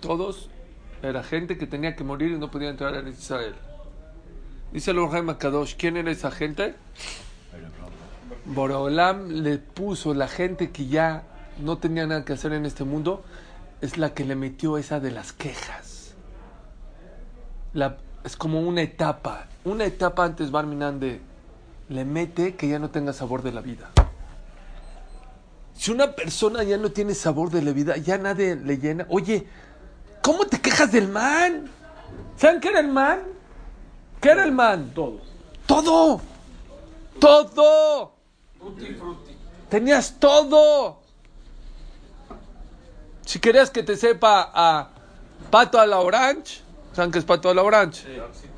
Todos 0.00 0.50
era 1.02 1.22
gente 1.22 1.56
que 1.56 1.66
tenía 1.66 1.96
que 1.96 2.04
morir 2.04 2.32
y 2.32 2.38
no 2.38 2.50
podía 2.50 2.68
entrar 2.68 2.94
en 2.94 3.08
Israel. 3.08 3.54
Dice 4.72 4.90
el 4.90 5.08
Jaime 5.08 5.32
Akadosh, 5.32 5.76
¿quién 5.76 5.96
era 5.96 6.10
esa 6.10 6.30
gente? 6.30 6.74
Boreolam 8.44 9.28
le 9.28 9.58
puso 9.58 10.14
la 10.14 10.28
gente 10.28 10.70
que 10.70 10.86
ya 10.86 11.24
no 11.58 11.78
tenía 11.78 12.06
nada 12.06 12.24
que 12.24 12.34
hacer 12.34 12.52
en 12.52 12.66
este 12.66 12.84
mundo, 12.84 13.24
es 13.80 13.96
la 13.96 14.12
que 14.12 14.24
le 14.24 14.36
metió 14.36 14.76
esa 14.76 15.00
de 15.00 15.10
las 15.10 15.32
quejas. 15.32 16.14
Es 18.24 18.36
como 18.36 18.60
una 18.60 18.82
etapa, 18.82 19.46
una 19.64 19.84
etapa 19.84 20.24
antes 20.24 20.50
Barminan 20.50 21.00
de 21.00 21.20
le 21.90 22.04
mete 22.04 22.54
que 22.54 22.68
ya 22.68 22.78
no 22.78 22.90
tenga 22.90 23.12
sabor 23.12 23.42
de 23.42 23.52
la 23.52 23.60
vida. 23.60 23.90
Si 25.74 25.90
una 25.90 26.14
persona 26.14 26.62
ya 26.62 26.78
no 26.78 26.92
tiene 26.92 27.14
sabor 27.14 27.50
de 27.50 27.62
la 27.62 27.72
vida, 27.72 27.96
ya 27.96 28.16
nadie 28.16 28.54
le 28.54 28.78
llena. 28.78 29.06
Oye, 29.08 29.46
¿cómo 30.22 30.46
te 30.46 30.60
quejas 30.60 30.92
del 30.92 31.08
man? 31.08 31.68
¿Saben 32.36 32.60
qué 32.60 32.68
era 32.68 32.80
el 32.80 32.88
man? 32.88 33.20
¿Qué 34.20 34.30
era 34.30 34.44
el 34.44 34.52
man? 34.52 34.92
Todo. 34.94 35.20
Todo. 35.66 36.20
Todo. 37.18 38.12
Tenías 39.68 40.14
todo. 40.20 41.00
Si 43.26 43.40
querías 43.40 43.70
que 43.70 43.82
te 43.82 43.96
sepa 43.96 44.50
a 44.54 44.90
pato 45.50 45.80
a 45.80 45.86
la 45.86 45.98
orange, 45.98 46.60
¿saben 46.92 47.10
qué 47.10 47.18
es 47.18 47.24
pato 47.24 47.50
a 47.50 47.54
la 47.54 47.62
orange? 47.62 48.16
Gancito. 48.16 48.49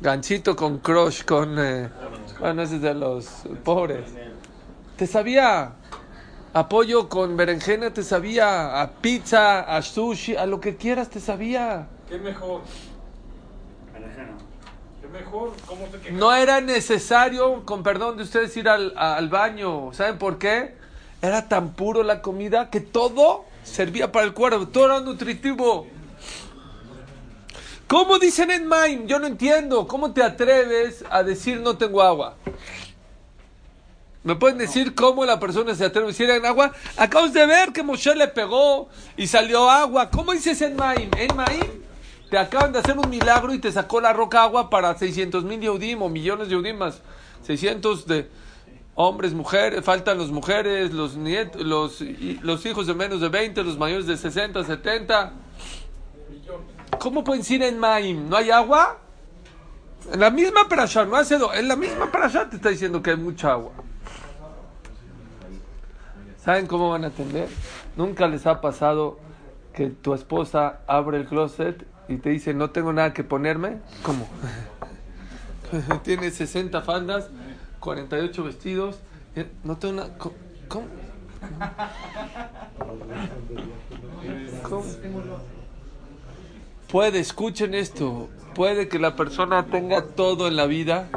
Gancito 0.00 0.54
con 0.56 0.78
crush, 0.78 1.24
con... 1.24 1.58
eh, 1.58 1.88
bueno, 2.38 2.62
ese 2.62 2.76
es 2.76 2.82
de 2.82 2.94
los 2.94 3.26
pobres. 3.64 4.04
Te 4.96 5.06
sabía 5.06 5.72
a 6.52 6.68
pollo 6.68 7.08
con 7.08 7.36
berenjena, 7.36 7.92
te 7.92 8.02
sabía 8.02 8.80
a 8.82 8.90
pizza, 8.92 9.60
a 9.60 9.80
sushi, 9.82 10.36
a 10.36 10.46
lo 10.46 10.60
que 10.60 10.76
quieras 10.76 11.08
te 11.08 11.20
sabía. 11.20 11.86
¿Qué 12.08 12.18
mejor? 12.18 12.62
¿Qué 15.00 15.08
mejor? 15.08 15.52
¿Cómo 15.66 15.86
te? 15.86 16.10
No 16.12 16.34
era 16.34 16.60
necesario, 16.60 17.64
con 17.64 17.82
perdón 17.82 18.16
de 18.16 18.22
ustedes, 18.24 18.56
ir 18.56 18.68
al, 18.68 18.92
a- 18.96 19.16
al 19.16 19.28
baño. 19.28 19.92
¿Saben 19.92 20.18
por 20.18 20.38
qué? 20.38 20.74
Era 21.22 21.48
tan 21.48 21.72
puro 21.72 22.02
la 22.02 22.20
comida 22.22 22.68
que 22.70 22.80
todo 22.80 23.44
servía 23.64 24.12
para 24.12 24.24
el 24.26 24.34
cuerpo, 24.34 24.68
todo 24.68 24.86
era 24.86 25.00
nutritivo. 25.00 25.86
¿Cómo 27.88 28.18
dicen 28.18 28.50
en 28.50 28.66
Maim? 28.66 29.06
Yo 29.06 29.20
no 29.20 29.28
entiendo. 29.28 29.86
¿Cómo 29.86 30.12
te 30.12 30.22
atreves 30.22 31.04
a 31.08 31.22
decir 31.22 31.60
no 31.60 31.76
tengo 31.76 32.02
agua? 32.02 32.34
¿Me 34.24 34.34
pueden 34.34 34.58
decir 34.58 34.92
cómo 34.96 35.24
la 35.24 35.38
persona 35.38 35.72
se 35.76 35.84
atreve 35.84 36.08
a 36.08 36.10
decir 36.10 36.28
en 36.28 36.44
agua? 36.44 36.72
Acabamos 36.96 37.32
de 37.32 37.46
ver 37.46 37.72
que 37.72 37.84
Moshe 37.84 38.12
le 38.16 38.26
pegó 38.26 38.88
y 39.16 39.28
salió 39.28 39.70
agua. 39.70 40.10
¿Cómo 40.10 40.32
dices 40.32 40.60
en 40.62 40.74
Maim? 40.74 41.10
En 41.16 41.36
Maim 41.36 41.70
Te 42.28 42.36
acaban 42.36 42.72
de 42.72 42.80
hacer 42.80 42.98
un 42.98 43.08
milagro 43.08 43.54
y 43.54 43.60
te 43.60 43.70
sacó 43.70 44.00
la 44.00 44.12
roca 44.12 44.42
agua 44.42 44.68
para 44.68 44.98
600 44.98 45.44
mil 45.44 45.60
Yehudim 45.60 46.02
o 46.02 46.08
millones 46.08 46.48
de 46.48 46.54
Yehudim 46.54 46.76
más. 46.76 47.00
600 47.42 48.04
de 48.08 48.28
hombres, 48.96 49.32
mujeres, 49.32 49.84
faltan 49.84 50.18
las 50.18 50.30
mujeres, 50.30 50.92
los, 50.92 51.14
nietos, 51.14 51.62
los, 51.62 52.00
los 52.42 52.66
hijos 52.66 52.88
de 52.88 52.94
menos 52.94 53.20
de 53.20 53.28
20, 53.28 53.62
los 53.62 53.78
mayores 53.78 54.08
de 54.08 54.16
60, 54.16 54.64
70. 54.64 55.45
¿Cómo 56.98 57.24
pueden 57.24 57.42
ir 57.48 57.62
en 57.62 57.78
Maim? 57.78 58.28
¿No 58.28 58.36
hay 58.36 58.50
agua? 58.50 58.98
En 60.12 60.20
la 60.20 60.30
misma 60.30 60.68
parasha, 60.68 61.04
no 61.04 61.16
hace 61.16 61.38
do, 61.38 61.52
en 61.52 61.66
la 61.68 61.76
misma 61.76 62.10
parasha 62.10 62.48
te 62.48 62.56
está 62.56 62.68
diciendo 62.68 63.02
que 63.02 63.10
hay 63.10 63.16
mucha 63.16 63.52
agua. 63.52 63.72
¿Saben 66.44 66.66
cómo 66.66 66.90
van 66.90 67.04
a 67.04 67.08
atender? 67.08 67.48
Nunca 67.96 68.28
les 68.28 68.46
ha 68.46 68.60
pasado 68.60 69.18
que 69.74 69.88
tu 69.90 70.14
esposa 70.14 70.80
abre 70.86 71.18
el 71.18 71.26
closet 71.26 71.86
y 72.08 72.18
te 72.18 72.30
dice, 72.30 72.54
no 72.54 72.70
tengo 72.70 72.92
nada 72.92 73.12
que 73.12 73.24
ponerme. 73.24 73.78
¿Cómo? 74.02 74.28
Tiene 76.04 76.30
60 76.30 76.82
faldas, 76.82 77.30
48 77.80 78.44
vestidos. 78.44 79.00
No 79.64 79.76
tengo 79.76 79.94
nada. 79.94 80.16
¿Cómo? 80.18 80.34
¿Cómo? 84.62 84.84
Puede, 86.96 87.18
escuchen 87.18 87.74
esto. 87.74 88.30
Puede 88.54 88.88
que 88.88 88.98
la 88.98 89.16
persona 89.16 89.66
tenga 89.66 90.02
todo 90.02 90.48
en 90.48 90.56
la 90.56 90.64
vida 90.64 91.10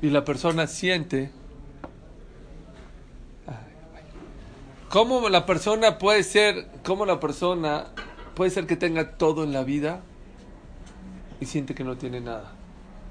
y 0.00 0.08
la 0.08 0.24
persona 0.24 0.68
siente. 0.68 1.32
¿Cómo 4.88 5.28
la 5.28 5.46
persona 5.46 5.98
puede 5.98 6.22
ser, 6.22 6.68
cómo 6.84 7.06
la 7.06 7.18
persona 7.18 7.88
puede 8.36 8.52
ser 8.52 8.68
que 8.68 8.76
tenga 8.76 9.16
todo 9.16 9.42
en 9.42 9.52
la 9.52 9.64
vida 9.64 10.02
y 11.40 11.46
siente 11.46 11.74
que 11.74 11.82
no 11.82 11.96
tiene 11.96 12.20
nada? 12.20 12.52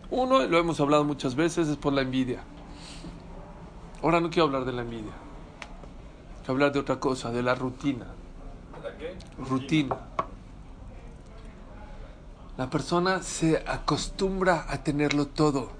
Uno, 0.10 0.48
lo 0.48 0.58
hemos 0.58 0.80
hablado 0.80 1.04
muchas 1.04 1.36
veces, 1.36 1.68
es 1.68 1.76
por 1.76 1.92
la 1.92 2.00
envidia. 2.00 2.44
Ahora 4.02 4.22
no 4.22 4.30
quiero 4.30 4.46
hablar 4.46 4.64
de 4.64 4.72
la 4.72 4.84
envidia. 4.84 5.12
Quiero 6.38 6.54
hablar 6.54 6.72
de 6.72 6.80
otra 6.80 6.98
cosa, 7.02 7.30
de 7.34 7.44
la 7.44 7.56
rutina. 7.56 8.06
Rutina. 9.38 9.98
La 12.58 12.70
persona 12.70 13.22
se 13.22 13.58
acostumbra 13.68 14.66
a 14.70 14.84
tenerlo 14.84 15.28
todo. 15.28 15.72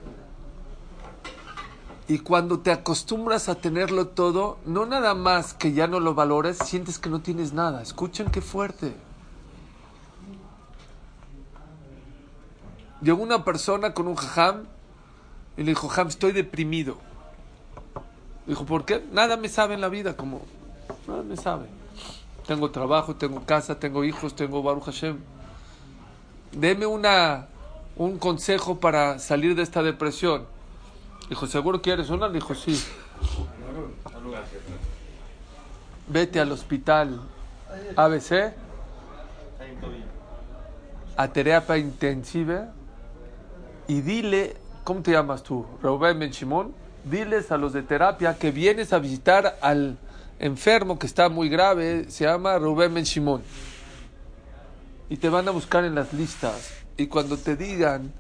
Y 2.08 2.20
cuando 2.20 2.60
te 2.60 2.72
acostumbras 2.72 3.50
a 3.50 3.56
tenerlo 3.56 4.10
todo, 4.10 4.58
no 4.66 4.86
nada 4.86 5.16
más 5.16 5.54
que 5.54 5.74
ya 5.74 5.88
no 5.88 6.00
lo 6.00 6.14
valores, 6.14 6.58
sientes 6.58 7.00
que 7.00 7.10
no 7.10 7.22
tienes 7.22 7.54
nada. 7.54 7.82
Escuchen 7.82 8.30
qué 8.30 8.42
fuerte. 8.42 8.96
Llegó 13.02 13.24
una 13.24 13.44
persona 13.44 13.94
con 13.94 14.08
un 14.08 14.16
jajam 14.16 14.66
y 15.58 15.64
le 15.64 15.72
dijo, 15.72 15.88
jajam, 15.88 16.10
estoy 16.10 16.32
deprimido. 16.32 16.98
Dijo, 18.46 18.66
¿por 18.66 18.86
qué? 18.86 19.04
Nada 19.12 19.38
me 19.38 19.50
sabe 19.50 19.74
en 19.74 19.82
la 19.82 19.90
vida, 19.90 20.16
como, 20.16 20.42
nada 21.08 21.24
me 21.24 21.38
sabe. 21.38 21.68
Tengo 22.48 22.70
trabajo, 22.70 23.16
tengo 23.16 23.44
casa, 23.44 23.80
tengo 23.80 24.04
hijos, 24.04 24.36
tengo 24.36 24.62
Baruch 24.62 24.84
Hashem. 24.84 25.18
Deme 26.52 26.86
una, 26.86 27.48
un 27.96 28.20
consejo 28.20 28.80
para 28.80 29.20
salir 29.20 29.56
de 29.56 29.64
esta 29.64 29.82
depresión. 29.82 30.46
Dijo, 31.30 31.48
¿seguro 31.48 31.82
quieres 31.82 32.10
una? 32.10 32.30
Dijo, 32.30 32.54
sí. 32.54 32.80
Vete 36.08 36.40
al 36.40 36.52
hospital 36.52 37.20
ABC 37.96 38.54
a 41.18 41.28
terapia 41.30 41.78
intensiva 41.78 42.68
y 43.88 44.02
dile, 44.02 44.56
¿cómo 44.84 45.02
te 45.02 45.12
llamas 45.12 45.44
tú? 45.44 45.66
Rubén 45.82 46.20
Ben 46.20 46.32
Shimon. 46.32 46.74
Diles 47.04 47.52
a 47.52 47.58
los 47.58 47.74
de 47.74 47.84
terapia 47.84 48.38
que 48.38 48.52
vienes 48.52 48.92
a 48.92 49.00
visitar 49.00 49.58
al 49.62 49.98
enfermo 50.40 51.00
que 51.00 51.08
está 51.08 51.30
muy 51.30 51.50
grave, 51.50 52.06
se 52.10 52.26
llama 52.26 52.58
Rubén 52.58 52.94
Ben 52.94 53.04
Shimon. 53.04 53.42
Y 55.10 55.18
te 55.18 55.30
van 55.30 55.48
a 55.48 55.52
buscar 55.52 55.86
en 55.86 55.96
las 55.96 56.14
listas. 56.14 56.72
Y 56.98 57.08
cuando 57.08 57.38
te 57.38 57.56
digan, 57.56 58.12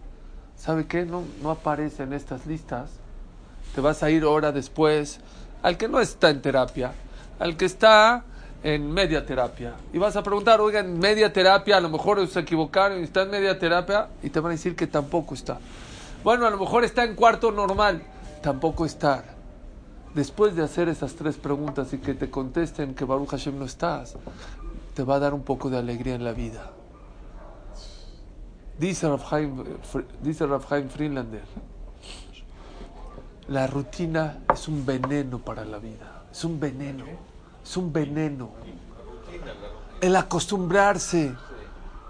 ¿sabe 0.57 0.85
qué? 0.85 1.05
No, 1.05 1.23
no 1.41 1.51
aparece 1.51 2.03
en 2.03 2.13
estas 2.13 2.45
listas. 2.45 2.91
Te 3.73 3.81
vas 3.81 4.03
a 4.03 4.09
ir 4.09 4.23
hora 4.25 4.51
después 4.51 5.19
al 5.63 5.77
que 5.77 5.87
no 5.87 5.99
está 5.99 6.29
en 6.29 6.41
terapia, 6.41 6.91
al 7.39 7.57
que 7.57 7.65
está 7.65 8.23
en 8.63 8.91
media 8.91 9.25
terapia. 9.25 9.73
Y 9.93 9.97
vas 9.97 10.15
a 10.15 10.23
preguntar, 10.23 10.61
oigan, 10.61 10.97
media 10.99 11.33
terapia, 11.33 11.77
a 11.77 11.81
lo 11.81 11.89
mejor 11.89 12.25
se 12.27 12.39
equivocaron 12.39 13.03
está 13.03 13.23
en 13.23 13.31
media 13.31 13.57
terapia, 13.57 14.07
y 14.23 14.29
te 14.29 14.39
van 14.39 14.51
a 14.51 14.55
decir 14.55 14.75
que 14.75 14.87
tampoco 14.87 15.33
está. 15.33 15.59
Bueno, 16.23 16.45
a 16.45 16.49
lo 16.49 16.57
mejor 16.57 16.83
está 16.83 17.03
en 17.03 17.15
cuarto 17.15 17.51
normal, 17.51 18.01
tampoco 18.41 18.85
está. 18.85 19.34
Después 20.15 20.55
de 20.55 20.63
hacer 20.63 20.87
esas 20.87 21.13
tres 21.15 21.35
preguntas 21.35 21.91
y 21.91 21.97
que 21.97 22.13
te 22.13 22.31
contesten 22.31 22.95
que 22.95 23.03
Baruch 23.03 23.31
Hashem 23.31 23.59
no 23.59 23.65
estás, 23.65 24.15
te 24.93 25.03
va 25.03 25.15
a 25.15 25.19
dar 25.19 25.33
un 25.33 25.43
poco 25.43 25.69
de 25.69 25.77
alegría 25.77 26.15
en 26.15 26.23
la 26.23 26.31
vida. 26.31 26.71
Dice 28.79 29.09
Rav 29.09 29.29
Chaim, 29.29 29.61
dice 30.21 30.45
Rav 30.45 30.67
Chaim 30.69 30.87
Friedlander, 30.87 31.43
la 33.49 33.67
rutina 33.67 34.39
es 34.53 34.69
un 34.69 34.85
veneno 34.85 35.39
para 35.39 35.65
la 35.65 35.79
vida, 35.79 36.23
es 36.31 36.45
un 36.45 36.61
veneno, 36.61 37.03
es 37.61 37.75
un 37.75 37.91
veneno. 37.91 38.51
El 39.99 40.15
acostumbrarse, 40.15 41.35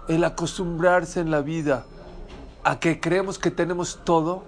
el 0.06 0.22
acostumbrarse 0.22 1.18
en 1.18 1.32
la 1.32 1.40
vida 1.40 1.86
a 2.62 2.78
que 2.78 3.00
creemos 3.00 3.40
que 3.40 3.50
tenemos 3.50 4.00
todo, 4.04 4.44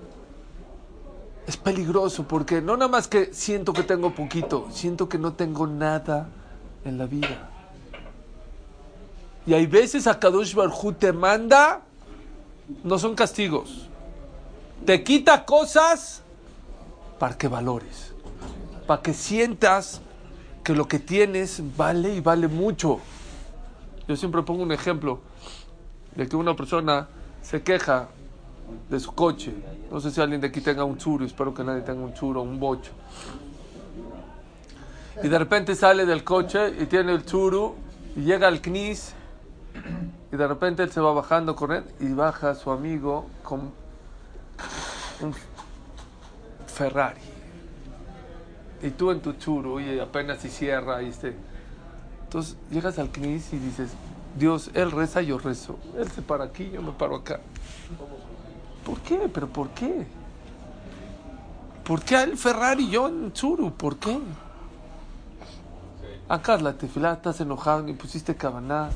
es 1.48 1.56
peligroso 1.56 2.24
porque 2.24 2.60
no 2.60 2.76
nada 2.76 2.90
más 2.90 3.08
que 3.08 3.32
siento 3.32 3.72
que 3.72 3.82
tengo 3.82 4.14
poquito, 4.14 4.68
siento 4.70 5.08
que 5.08 5.16
no 5.16 5.32
tengo 5.32 5.66
nada 5.66 6.28
en 6.84 6.98
la 6.98 7.06
vida. 7.06 7.48
Y 9.46 9.54
hay 9.54 9.66
veces 9.66 10.06
a 10.06 10.18
Kadosh 10.18 10.54
Barhu 10.54 10.92
te 10.92 11.10
manda, 11.10 11.80
no 12.84 12.98
son 12.98 13.14
castigos, 13.14 13.88
te 14.84 15.02
quita 15.02 15.46
cosas 15.46 16.20
para 17.18 17.38
que 17.38 17.48
valores, 17.48 18.12
para 18.86 19.00
que 19.00 19.14
sientas 19.14 20.02
que 20.62 20.74
lo 20.74 20.86
que 20.86 20.98
tienes 20.98 21.62
vale 21.78 22.14
y 22.14 22.20
vale 22.20 22.46
mucho. 22.48 23.00
Yo 24.06 24.16
siempre 24.16 24.42
pongo 24.42 24.62
un 24.64 24.72
ejemplo 24.72 25.20
de 26.14 26.28
que 26.28 26.36
una 26.36 26.54
persona 26.54 27.08
se 27.40 27.62
queja 27.62 28.10
de 28.88 29.00
su 29.00 29.12
coche. 29.12 29.54
No 29.90 30.00
sé 30.00 30.10
si 30.10 30.20
alguien 30.20 30.40
de 30.40 30.48
aquí 30.48 30.60
tenga 30.60 30.84
un 30.84 30.96
churo, 30.98 31.24
espero 31.24 31.52
que 31.54 31.64
nadie 31.64 31.82
tenga 31.82 32.02
un 32.02 32.14
churo, 32.14 32.42
un 32.42 32.58
bocho. 32.58 32.92
Y 35.22 35.28
de 35.28 35.38
repente 35.38 35.74
sale 35.74 36.06
del 36.06 36.22
coche 36.22 36.74
y 36.80 36.86
tiene 36.86 37.12
el 37.12 37.24
churo 37.24 37.74
y 38.14 38.20
llega 38.22 38.46
al 38.46 38.60
CNIS 38.60 39.14
y 40.32 40.36
de 40.36 40.46
repente 40.46 40.82
él 40.82 40.90
se 40.90 41.00
va 41.00 41.12
bajando 41.12 41.56
con 41.56 41.72
él 41.72 41.84
y 42.00 42.12
baja 42.12 42.54
su 42.54 42.70
amigo 42.70 43.26
con 43.42 43.72
un 45.20 45.34
Ferrari. 46.66 47.20
Y 48.82 48.90
tú 48.90 49.10
en 49.10 49.20
tu 49.20 49.32
churo, 49.32 49.80
y 49.80 49.98
apenas 49.98 50.38
si 50.38 50.48
cierra 50.48 51.02
y 51.02 51.08
este. 51.08 51.34
Entonces 52.24 52.56
llegas 52.70 52.98
al 52.98 53.08
CNIS 53.08 53.52
y 53.54 53.58
dices, 53.58 53.90
Dios, 54.38 54.70
él 54.74 54.92
reza, 54.92 55.22
yo 55.22 55.38
rezo. 55.38 55.78
Él 55.96 56.08
se 56.10 56.22
para 56.22 56.44
aquí, 56.44 56.70
yo 56.70 56.82
me 56.82 56.92
paro 56.92 57.16
acá. 57.16 57.40
¿Por 58.88 59.00
qué? 59.00 59.30
¿Pero 59.32 59.48
por 59.48 59.68
qué? 59.70 60.06
¿Por 61.84 62.00
qué 62.00 62.22
el 62.22 62.38
Ferrari 62.38 62.84
y 62.84 62.90
yo 62.90 63.06
en 63.08 63.34
Churu? 63.34 63.70
¿Por 63.72 63.98
qué? 63.98 64.18
Acá 66.26 66.56
la 66.56 66.72
tefilá, 66.72 67.12
estás 67.12 67.38
enojado 67.42 67.86
y 67.86 67.92
pusiste 67.92 68.34
cabaná, 68.34 68.88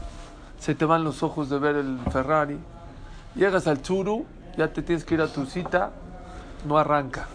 se 0.59 0.75
te 0.75 0.87
van 0.87 1.05
los 1.05 1.23
ojos 1.23 1.51
de 1.51 1.59
ver 1.59 1.77
el 1.77 1.99
Ferrari. 2.11 2.59
Llegas 3.35 3.67
al 3.67 3.83
Churu, 3.83 4.25
ya 4.57 4.73
te 4.73 4.81
tienes 4.81 5.05
que 5.05 5.13
ir 5.13 5.21
a 5.21 5.29
tu 5.29 5.45
cita, 5.45 5.91
no 6.67 6.79
arranca. 6.79 7.29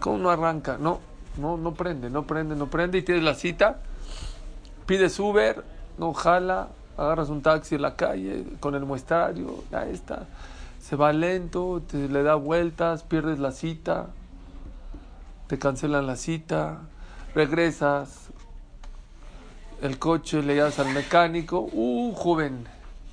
¿Cómo 0.00 0.18
no 0.18 0.28
arranca? 0.28 0.76
No, 0.78 1.00
no, 1.38 1.56
no 1.56 1.72
prende, 1.72 2.10
no 2.10 2.26
prende, 2.26 2.56
no 2.56 2.66
prende 2.66 2.98
y 2.98 3.02
tienes 3.02 3.24
la 3.24 3.34
cita, 3.34 3.78
pides 4.84 5.18
Uber, 5.18 5.64
no 5.96 6.12
jala, 6.12 6.68
agarras 6.96 7.28
un 7.28 7.42
taxi 7.42 7.76
en 7.76 7.82
la 7.82 7.96
calle 7.96 8.44
con 8.60 8.74
el 8.74 8.84
muestrario, 8.84 9.64
ya 9.70 9.86
está, 9.86 10.26
se 10.80 10.96
va 10.96 11.12
lento, 11.12 11.82
le 11.92 12.22
da 12.22 12.34
vueltas, 12.34 13.02
pierdes 13.02 13.38
la 13.38 13.52
cita, 13.52 14.08
te 15.46 15.58
cancelan 15.58 16.06
la 16.06 16.16
cita, 16.16 16.80
regresas, 17.34 18.30
el 19.80 19.98
coche 19.98 20.42
le 20.42 20.56
das 20.56 20.78
al 20.78 20.92
mecánico, 20.92 21.68
uh, 21.72 22.12
joven, 22.14 22.66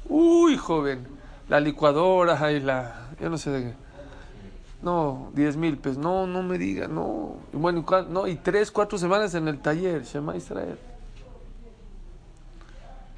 uy, 0.07 0.57
joven, 0.57 1.07
la 1.47 1.59
licuadora 1.59 2.51
y 2.51 2.59
la, 2.59 3.09
yo 3.19 3.29
no 3.29 3.37
sé 3.37 3.49
de 3.51 3.63
qué. 3.63 3.89
No, 4.81 5.31
10 5.35 5.57
mil 5.57 5.77
pesos. 5.77 5.97
No, 5.97 6.25
no 6.25 6.41
me 6.41 6.57
diga, 6.57 6.87
no. 6.87 7.37
Y 7.53 7.57
bueno, 7.57 7.85
no, 8.09 8.27
y 8.27 8.35
tres, 8.35 8.71
cuatro 8.71 8.97
semanas 8.97 9.33
en 9.35 9.47
el 9.47 9.59
taller, 9.59 10.03
Shema 10.03 10.37
Israel. 10.37 10.77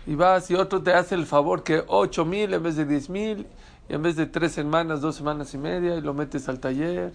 Y 0.08 0.16
vas 0.16 0.50
y 0.50 0.56
otro 0.56 0.82
te 0.82 0.94
hace 0.94 1.16
el 1.16 1.26
favor 1.26 1.64
que 1.64 1.84
8 1.88 2.26
mil 2.26 2.54
en 2.54 2.64
vez 2.64 2.76
de 2.76 2.86
10 2.86 3.10
mil, 3.10 3.48
y 3.88 3.94
en 3.94 4.02
vez 4.02 4.16
de 4.16 4.26
tres 4.26 4.54
semanas, 4.54 5.02
dos 5.02 5.16
semanas 5.16 5.54
y 5.54 5.58
media, 5.58 5.96
y 5.96 6.02
lo 6.02 6.14
metes 6.14 6.50
al 6.50 6.60
taller, 6.60 7.14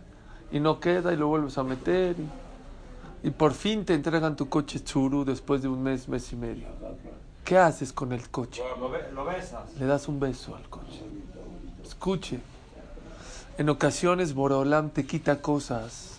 y 0.52 0.60
no 0.60 0.78
queda, 0.78 1.12
y 1.12 1.16
lo 1.16 1.28
vuelves 1.28 1.58
a 1.58 1.64
meter. 1.64 2.16
Y, 2.18 3.28
y 3.28 3.30
por 3.30 3.54
fin 3.54 3.84
te 3.84 3.94
entregan 3.94 4.36
tu 4.36 4.48
coche 4.48 4.84
churu 4.84 5.24
después 5.24 5.62
de 5.62 5.68
un 5.68 5.82
mes, 5.82 6.08
mes 6.08 6.32
y 6.32 6.36
medio. 6.36 6.66
¿Qué 7.44 7.58
haces 7.58 7.92
con 7.92 8.12
el 8.12 8.28
coche? 8.28 8.62
Lo 9.14 9.24
besas. 9.24 9.74
Le 9.78 9.86
das 9.86 10.08
un 10.08 10.18
beso 10.20 10.54
al 10.56 10.68
coche. 10.68 11.02
Escuche. 11.84 12.40
En 13.58 13.68
ocasiones 13.68 14.34
Borolam 14.34 14.90
te 14.90 15.06
quita 15.06 15.40
cosas. 15.40 16.18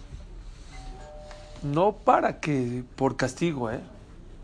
No 1.63 1.91
para 1.91 2.39
que, 2.39 2.83
por 2.95 3.15
castigo, 3.15 3.69
¿eh? 3.69 3.81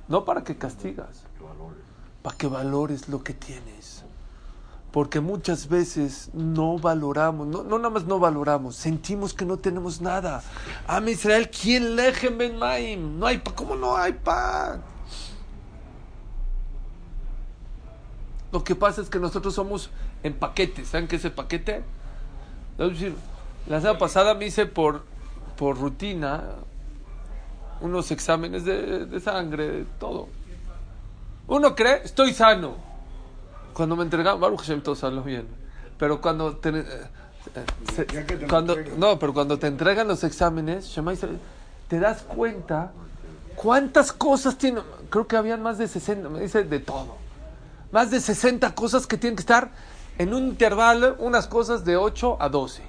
No 0.08 0.26
para 0.26 0.44
que 0.44 0.58
castigas. 0.58 1.24
Para 2.24 2.38
que 2.38 2.48
valores 2.48 3.10
lo 3.10 3.24
que 3.24 3.34
tienes. 3.34 4.04
Porque 4.92 5.20
muchas 5.20 5.68
veces 5.68 6.30
no 6.34 6.78
valoramos, 6.78 7.48
no, 7.48 7.64
no 7.64 7.78
nada 7.78 7.90
más 7.90 8.06
no 8.06 8.20
valoramos, 8.20 8.76
sentimos 8.76 9.34
que 9.34 9.44
no 9.44 9.58
tenemos 9.58 10.02
nada. 10.02 10.44
Am 10.88 11.08
Israel, 11.08 11.50
¿quién 11.50 11.96
lejem 11.96 12.38
ben 12.38 12.58
maim? 12.58 13.20
No 13.20 13.26
hay 13.26 13.40
pan. 13.40 13.54
¿Cómo 13.56 13.76
no 13.76 13.98
hay 13.98 14.14
pan? 14.14 14.84
Lo 18.52 18.64
que 18.64 18.76
pasa 18.76 19.02
es 19.02 19.10
que 19.10 19.20
nosotros 19.20 19.56
somos 19.56 19.90
en 20.22 20.36
paquetes. 20.36 20.90
¿Saben 20.90 21.08
qué 21.08 21.16
es 21.16 21.26
el 21.26 21.32
paquete? 21.32 21.84
La 22.78 23.82
semana 23.82 23.98
pasada 23.98 24.36
me 24.36 24.46
hice 24.46 24.68
por, 24.68 25.06
por 25.58 25.80
rutina 25.80 26.44
unos 27.82 28.12
exámenes 28.12 28.64
de, 28.64 29.08
de 29.08 29.20
sangre, 29.20 29.68
de 29.68 29.86
todo. 30.00 30.30
Uno 31.48 31.76
cree, 31.76 32.02
estoy 32.04 32.34
sano. 32.34 32.76
Cuando 33.74 33.96
me 33.96 34.04
entregaron, 34.04 34.40
Baruch 34.40 34.60
Hashem, 34.62 34.82
todo 34.82 34.96
salió 34.96 35.24
bien. 35.24 35.48
Pero 35.98 36.22
cuando 36.22 36.56
te, 36.58 36.70
eh, 36.70 36.84
se- 37.96 38.06
te 38.06 38.48
cuando, 38.48 38.76
no, 38.98 39.20
pero 39.20 39.34
cuando 39.34 39.58
te 39.60 39.68
entregan 39.68 40.08
los 40.08 40.24
exámenes, 40.24 40.94
te 41.88 42.00
das 42.00 42.22
cuenta 42.24 42.92
cuántas 43.56 44.12
cosas 44.12 44.58
tiene. 44.58 44.82
Creo 45.10 45.28
que 45.28 45.36
habían 45.38 45.62
más 45.62 45.78
de 45.78 45.88
60, 45.88 46.30
me 46.30 46.40
dice 46.40 46.64
de 46.64 46.80
todo. 46.80 47.18
Más 47.92 48.10
de 48.10 48.20
60 48.20 48.74
cosas 48.74 49.06
que 49.06 49.18
tienen 49.18 49.36
que 49.36 49.42
estar 49.42 49.70
en 50.18 50.34
un 50.34 50.44
intervalo, 50.48 51.16
unas 51.20 51.48
cosas 51.48 51.84
de 51.86 51.96
8 51.98 52.38
a 52.40 52.50
12, 52.50 52.82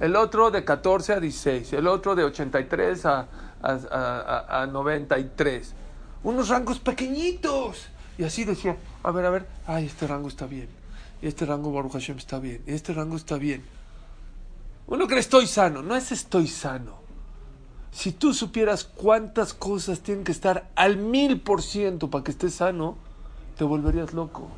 el 0.00 0.14
otro 0.16 0.50
de 0.50 0.64
14 0.64 1.14
a 1.14 1.20
16, 1.20 1.72
el 1.72 1.86
otro 1.88 2.14
de 2.14 2.24
83 2.24 3.06
a, 3.06 3.20
a, 3.20 3.26
a- 3.62 4.44
a- 4.48 4.62
a 4.62 4.66
93. 4.66 5.74
Unos 6.26 6.48
rangos 6.48 6.80
pequeñitos. 6.80 7.86
Y 8.18 8.24
así 8.24 8.44
decía, 8.44 8.76
a 9.04 9.12
ver, 9.12 9.26
a 9.26 9.30
ver, 9.30 9.46
ay, 9.64 9.86
este 9.86 10.08
rango 10.08 10.26
está 10.26 10.46
bien. 10.46 10.68
Este 11.22 11.46
rango 11.46 11.70
Baruch 11.70 11.92
Hashem 11.92 12.18
está 12.18 12.40
bien. 12.40 12.64
Este 12.66 12.92
rango 12.92 13.14
está 13.14 13.36
bien. 13.36 13.62
Uno 14.88 15.06
cree 15.06 15.20
estoy 15.20 15.46
sano, 15.46 15.82
no 15.82 15.94
es 15.94 16.10
estoy 16.10 16.48
sano. 16.48 16.96
Si 17.92 18.10
tú 18.10 18.34
supieras 18.34 18.82
cuántas 18.82 19.54
cosas 19.54 20.00
tienen 20.00 20.24
que 20.24 20.32
estar 20.32 20.68
al 20.74 20.96
mil 20.96 21.40
por 21.40 21.62
ciento 21.62 22.10
para 22.10 22.24
que 22.24 22.32
estés 22.32 22.54
sano, 22.54 22.96
te 23.56 23.62
volverías 23.62 24.12
loco. 24.12 24.48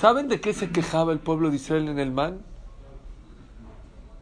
¿Saben 0.00 0.26
de 0.26 0.40
qué 0.40 0.52
se 0.52 0.70
quejaba 0.70 1.12
el 1.12 1.20
pueblo 1.20 1.48
de 1.48 1.56
Israel 1.56 1.88
en 1.88 2.00
el 2.00 2.10
man? 2.10 2.40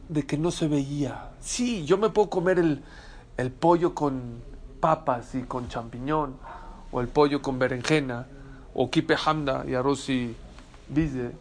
De 0.09 0.27
que 0.27 0.37
no 0.37 0.51
se 0.51 0.67
veía. 0.67 1.31
Sí, 1.39 1.85
yo 1.85 1.97
me 1.97 2.09
puedo 2.09 2.29
comer 2.29 2.59
el, 2.59 2.83
el 3.37 3.51
pollo 3.51 3.93
con 3.93 4.41
papas 4.79 5.35
y 5.35 5.43
con 5.43 5.67
champiñón, 5.67 6.35
o 6.91 7.01
el 7.01 7.07
pollo 7.07 7.41
con 7.41 7.59
berenjena, 7.59 8.27
o 8.73 8.89
kipe 8.89 9.15
hamda 9.25 9.63
y 9.67 9.75
arroz 9.75 10.09
y 10.09 10.35
bize, 10.89 11.31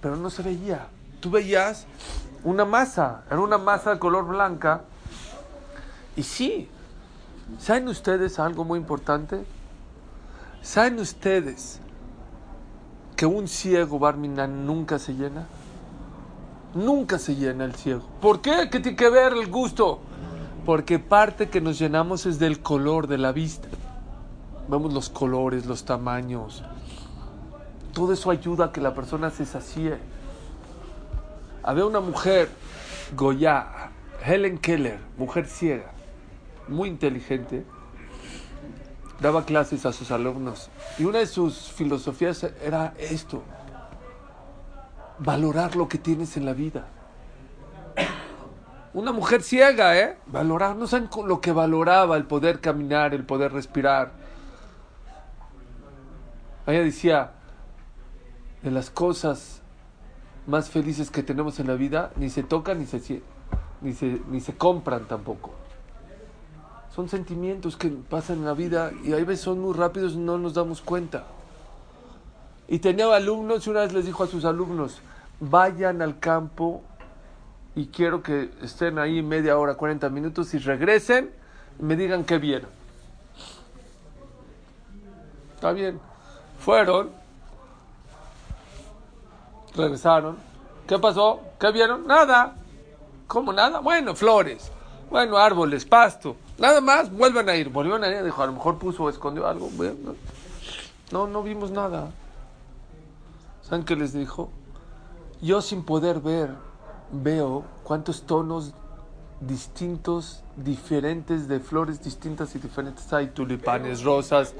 pero 0.00 0.16
no 0.16 0.30
se 0.30 0.42
veía. 0.42 0.88
Tú 1.20 1.30
veías 1.30 1.86
una 2.44 2.64
masa, 2.64 3.24
era 3.28 3.40
una 3.40 3.58
masa 3.58 3.94
de 3.94 3.98
color 3.98 4.26
blanca, 4.26 4.82
y 6.16 6.22
sí, 6.22 6.68
¿saben 7.58 7.88
ustedes 7.88 8.38
algo 8.38 8.64
muy 8.64 8.78
importante? 8.78 9.44
¿Saben 10.62 10.98
ustedes 10.98 11.80
que 13.14 13.26
un 13.26 13.48
ciego 13.48 13.98
Barminan 13.98 14.66
nunca 14.66 14.98
se 14.98 15.14
llena? 15.14 15.46
Nunca 16.74 17.18
se 17.18 17.36
llena 17.36 17.64
el 17.64 17.74
ciego. 17.74 18.02
¿Por 18.20 18.40
qué? 18.40 18.68
¿Qué 18.70 18.80
tiene 18.80 18.96
que 18.96 19.08
ver 19.08 19.32
el 19.32 19.50
gusto? 19.50 20.00
Porque 20.66 20.98
parte 20.98 21.48
que 21.48 21.60
nos 21.60 21.78
llenamos 21.78 22.26
es 22.26 22.40
del 22.40 22.60
color 22.60 23.06
de 23.06 23.18
la 23.18 23.30
vista. 23.30 23.68
Vemos 24.68 24.92
los 24.92 25.08
colores, 25.08 25.64
los 25.64 25.84
tamaños. 25.84 26.64
Todo 27.92 28.12
eso 28.12 28.32
ayuda 28.32 28.66
a 28.66 28.72
que 28.72 28.80
la 28.80 28.92
persona 28.92 29.30
se 29.30 29.46
sacie. 29.46 29.96
Había 31.62 31.86
una 31.86 32.00
mujer, 32.00 32.48
Goya, 33.14 33.92
Helen 34.24 34.58
Keller, 34.58 34.98
mujer 35.16 35.46
ciega, 35.46 35.92
muy 36.66 36.88
inteligente, 36.88 37.64
daba 39.20 39.44
clases 39.44 39.86
a 39.86 39.92
sus 39.92 40.10
alumnos. 40.10 40.68
Y 40.98 41.04
una 41.04 41.20
de 41.20 41.26
sus 41.26 41.70
filosofías 41.70 42.44
era 42.64 42.92
esto, 42.98 43.44
valorar 45.20 45.76
lo 45.76 45.88
que 45.88 45.98
tienes 45.98 46.36
en 46.36 46.44
la 46.44 46.54
vida. 46.54 46.88
Una 48.96 49.12
mujer 49.12 49.42
ciega, 49.42 49.94
¿eh? 49.98 50.16
Valorar, 50.24 50.74
no 50.74 50.86
saben 50.86 51.10
lo 51.26 51.42
que 51.42 51.52
valoraba, 51.52 52.16
el 52.16 52.24
poder 52.24 52.60
caminar, 52.60 53.12
el 53.12 53.24
poder 53.24 53.52
respirar. 53.52 54.12
Ella 56.66 56.80
decía, 56.82 57.32
de 58.62 58.70
las 58.70 58.88
cosas 58.88 59.60
más 60.46 60.70
felices 60.70 61.10
que 61.10 61.22
tenemos 61.22 61.60
en 61.60 61.66
la 61.66 61.74
vida, 61.74 62.10
ni 62.16 62.30
se 62.30 62.42
tocan 62.42 62.78
ni 62.78 62.86
se, 62.86 63.20
ni 63.82 63.92
se, 63.92 64.22
ni 64.30 64.40
se 64.40 64.56
compran 64.56 65.04
tampoco. 65.04 65.50
Son 66.94 67.10
sentimientos 67.10 67.76
que 67.76 67.90
pasan 67.90 68.38
en 68.38 68.44
la 68.46 68.54
vida 68.54 68.92
y 69.04 69.12
a 69.12 69.16
veces 69.16 69.40
son 69.40 69.60
muy 69.60 69.74
rápidos 69.74 70.14
y 70.14 70.16
no 70.16 70.38
nos 70.38 70.54
damos 70.54 70.80
cuenta. 70.80 71.24
Y 72.66 72.78
tenía 72.78 73.14
alumnos 73.14 73.66
y 73.66 73.68
una 73.68 73.80
vez 73.80 73.92
les 73.92 74.06
dijo 74.06 74.24
a 74.24 74.26
sus 74.26 74.46
alumnos, 74.46 75.02
vayan 75.38 76.00
al 76.00 76.18
campo 76.18 76.82
y 77.76 77.88
quiero 77.88 78.22
que 78.22 78.50
estén 78.62 78.98
ahí 78.98 79.22
media 79.22 79.58
hora, 79.58 79.74
40 79.74 80.08
minutos 80.08 80.52
y 80.54 80.58
regresen 80.58 81.30
y 81.78 81.82
me 81.82 81.94
digan 81.94 82.24
qué 82.24 82.38
vieron. 82.38 82.70
Está 85.54 85.72
bien. 85.72 86.00
Fueron, 86.58 87.10
regresaron. 89.76 90.38
¿Qué 90.86 90.98
pasó? 90.98 91.40
¿Qué 91.60 91.70
vieron? 91.70 92.06
Nada. 92.06 92.56
¿Cómo 93.26 93.52
nada? 93.52 93.80
Bueno, 93.80 94.14
flores. 94.14 94.72
Bueno, 95.10 95.36
árboles, 95.36 95.84
pasto. 95.84 96.36
Nada 96.58 96.80
más, 96.80 97.12
vuelvan 97.12 97.48
a 97.50 97.56
ir. 97.56 97.68
Volvieron 97.68 98.02
a 98.04 98.08
ir. 98.08 98.24
Dijo, 98.24 98.42
a 98.42 98.46
lo 98.46 98.52
mejor 98.52 98.78
puso 98.78 99.04
o 99.04 99.10
escondió 99.10 99.46
algo. 99.46 99.70
No, 101.10 101.26
no 101.26 101.42
vimos 101.42 101.70
nada. 101.70 102.10
¿Saben 103.62 103.84
qué 103.84 103.96
les 103.96 104.14
dijo? 104.14 104.50
Yo 105.42 105.60
sin 105.60 105.84
poder 105.84 106.20
ver, 106.20 106.50
veo 107.22 107.64
cuántos 107.84 108.22
tonos 108.22 108.72
distintos, 109.40 110.42
diferentes, 110.56 111.48
de 111.48 111.60
flores 111.60 112.02
distintas 112.02 112.54
y 112.54 112.58
diferentes 112.58 113.12
hay. 113.12 113.28
Tulipanes, 113.28 114.02
rosas. 114.02 114.54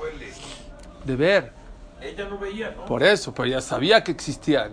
De 1.05 1.16
ver. 1.16 1.53
Ella 2.01 2.29
no 2.29 2.38
veía, 2.38 2.73
¿no? 2.73 2.85
Por 2.85 3.03
eso, 3.03 3.33
pero 3.33 3.49
ya 3.49 3.61
sabía 3.61 4.05
que 4.05 4.12
existían. 4.12 4.73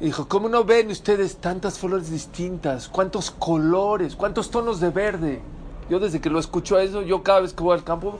Y 0.00 0.06
dijo, 0.06 0.26
¿cómo 0.26 0.48
no 0.48 0.64
ven 0.64 0.90
ustedes 0.90 1.36
tantas 1.36 1.78
flores 1.78 2.10
distintas? 2.10 2.88
¿Cuántos 2.88 3.30
colores? 3.30 4.16
¿Cuántos 4.16 4.50
tonos 4.50 4.80
de 4.80 4.90
verde? 4.90 5.42
Yo 5.88 6.00
desde 6.00 6.20
que 6.20 6.30
lo 6.30 6.38
escucho 6.40 6.78
eso, 6.78 7.02
yo 7.02 7.22
cada 7.22 7.40
vez 7.40 7.52
que 7.52 7.62
voy 7.62 7.76
al 7.76 7.84
campo, 7.84 8.18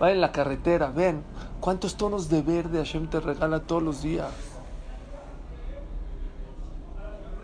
va 0.00 0.10
en 0.10 0.20
la 0.20 0.32
carretera, 0.32 0.90
ven, 0.90 1.22
¿cuántos 1.60 1.96
tonos 1.96 2.28
de 2.28 2.42
verde 2.42 2.78
Hashem 2.78 3.08
te 3.08 3.20
regala 3.20 3.60
todos 3.60 3.82
los 3.82 4.02
días? 4.02 4.30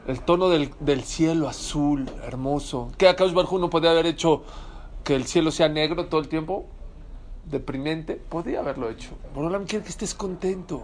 El 0.06 0.20
tono 0.20 0.48
del, 0.48 0.72
del 0.80 1.04
cielo 1.04 1.48
azul, 1.48 2.10
hermoso. 2.24 2.90
¿Qué 2.98 3.08
acá 3.08 3.24
Barjú 3.26 3.58
no 3.58 3.70
podía 3.70 3.90
haber 3.90 4.06
hecho 4.06 4.42
que 5.04 5.14
el 5.14 5.26
cielo 5.26 5.50
sea 5.50 5.68
negro 5.68 6.06
todo 6.06 6.20
el 6.20 6.28
tiempo? 6.28 6.66
deprimente, 7.50 8.14
podría 8.16 8.60
haberlo 8.60 8.88
hecho. 8.90 9.10
Borolam 9.34 9.66
quiere 9.66 9.84
que 9.84 9.90
estés 9.90 10.14
contento. 10.14 10.82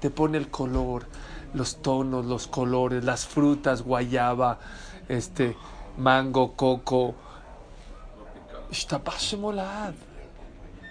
Te 0.00 0.10
pone 0.10 0.38
el 0.38 0.48
color, 0.48 1.06
los 1.52 1.76
tonos, 1.82 2.24
los 2.24 2.46
colores, 2.46 3.04
las 3.04 3.26
frutas, 3.26 3.82
guayaba, 3.82 4.58
este, 5.08 5.56
mango, 5.98 6.54
coco. 6.54 7.14
Ishtapashemolad. 8.70 9.94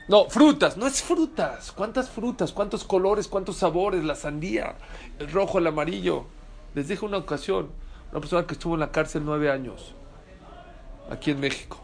No, 0.09 0.25
frutas, 0.25 0.77
no 0.77 0.85
es 0.85 1.01
frutas. 1.01 1.71
¿Cuántas 1.71 2.09
frutas? 2.09 2.51
¿Cuántos 2.51 2.83
colores? 2.83 3.27
¿Cuántos 3.27 3.57
sabores? 3.57 4.03
La 4.03 4.15
sandía, 4.15 4.75
el 5.17 5.31
rojo, 5.31 5.59
el 5.59 5.67
amarillo. 5.67 6.25
Les 6.79 6.87
dije 6.87 7.03
una 7.03 7.17
ocasión, 7.17 7.67
una 8.09 8.21
persona 8.21 8.47
que 8.47 8.53
estuvo 8.53 8.75
en 8.75 8.79
la 8.79 8.89
cárcel 8.89 9.23
nueve 9.25 9.51
años, 9.51 9.93
aquí 11.11 11.31
en 11.31 11.41
México. 11.41 11.77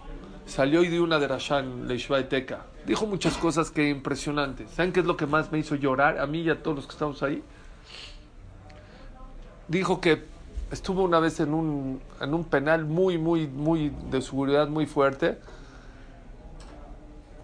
salió 0.45 0.83
y 0.83 0.87
dio 0.87 1.03
una 1.03 1.19
de 1.19 1.27
Rashan, 1.27 1.85
Leishvaeteca. 1.85 2.61
Dijo 2.85 3.05
muchas 3.05 3.35
cosas 3.35 3.71
que 3.71 3.89
impresionantes. 3.89 4.71
¿Saben 4.71 4.93
qué 4.93 5.01
es 5.01 5.05
lo 5.05 5.17
que 5.17 5.25
más 5.25 5.51
me 5.51 5.59
hizo 5.59 5.75
llorar 5.75 6.17
a 6.17 6.27
mí 6.27 6.43
y 6.43 6.49
a 6.49 6.63
todos 6.63 6.77
los 6.77 6.87
que 6.87 6.93
estamos 6.93 7.21
ahí? 7.23 7.43
Dijo 9.67 9.99
que 9.99 10.23
estuvo 10.71 11.03
una 11.03 11.19
vez 11.19 11.41
en 11.41 11.53
un, 11.53 12.01
en 12.21 12.33
un 12.33 12.45
penal 12.45 12.85
muy, 12.85 13.17
muy, 13.17 13.47
muy 13.47 13.91
de 14.09 14.21
seguridad 14.21 14.69
muy 14.69 14.85
fuerte, 14.85 15.39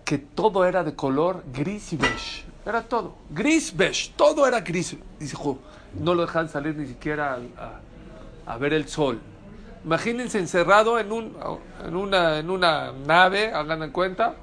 que 0.05 0.19
todo 0.19 0.63
era 0.63 0.85
de 0.85 0.95
color 0.95 1.43
gris 1.51 1.91
y 1.91 1.97
beige. 1.97 2.45
Era 2.65 2.83
todo. 2.83 3.15
Gris, 3.29 3.75
beige. 3.75 4.11
Todo 4.15 4.47
era 4.47 4.61
gris. 4.61 4.95
Dijo, 5.19 5.59
no 5.99 6.13
lo 6.13 6.25
dejan 6.25 6.49
salir 6.49 6.75
ni 6.75 6.87
siquiera 6.87 7.39
a, 7.57 8.53
a 8.53 8.57
ver 8.57 8.73
el 8.73 8.87
sol. 8.87 9.19
Imagínense 9.83 10.37
encerrado 10.37 10.99
en, 10.99 11.11
un, 11.11 11.35
en, 11.83 11.95
una, 11.95 12.37
en 12.37 12.49
una 12.49 12.91
nave, 12.91 13.51
hagan 13.51 13.81
en 13.81 13.91
cuenta. 13.91 14.35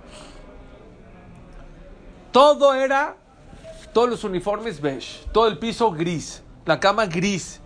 Todo 2.33 2.75
era, 2.75 3.17
todos 3.93 4.11
los 4.11 4.25
uniformes 4.25 4.81
beige, 4.81 5.25
todo 5.33 5.47
el 5.47 5.59
piso 5.59 5.93
gris, 5.93 6.43
la 6.67 6.81
cama 6.81 7.07
gris, 7.07 7.61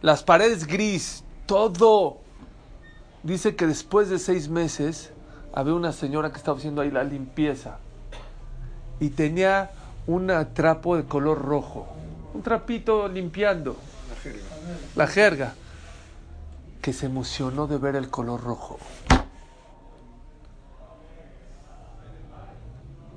las 0.00 0.22
paredes 0.22 0.66
gris, 0.66 1.24
todo. 1.44 2.18
Dice 3.22 3.54
que 3.54 3.66
después 3.66 4.08
de 4.08 4.18
seis 4.18 4.48
meses 4.48 5.12
había 5.52 5.74
una 5.74 5.92
señora 5.92 6.30
que 6.30 6.38
estaba 6.38 6.56
haciendo 6.56 6.80
ahí 6.80 6.90
la 6.90 7.04
limpieza 7.04 7.78
y 9.00 9.10
tenía 9.10 9.70
un 10.06 10.32
trapo 10.54 10.96
de 10.96 11.04
color 11.04 11.42
rojo, 11.42 11.86
un 12.34 12.42
trapito 12.42 13.08
limpiando, 13.08 13.76
La 14.08 14.16
jerga. 14.16 14.42
la 14.94 15.06
jerga, 15.06 15.54
que 16.80 16.92
se 16.92 17.06
emocionó 17.06 17.66
de 17.66 17.78
ver 17.78 17.96
el 17.96 18.10
color 18.10 18.42
rojo. 18.42 18.78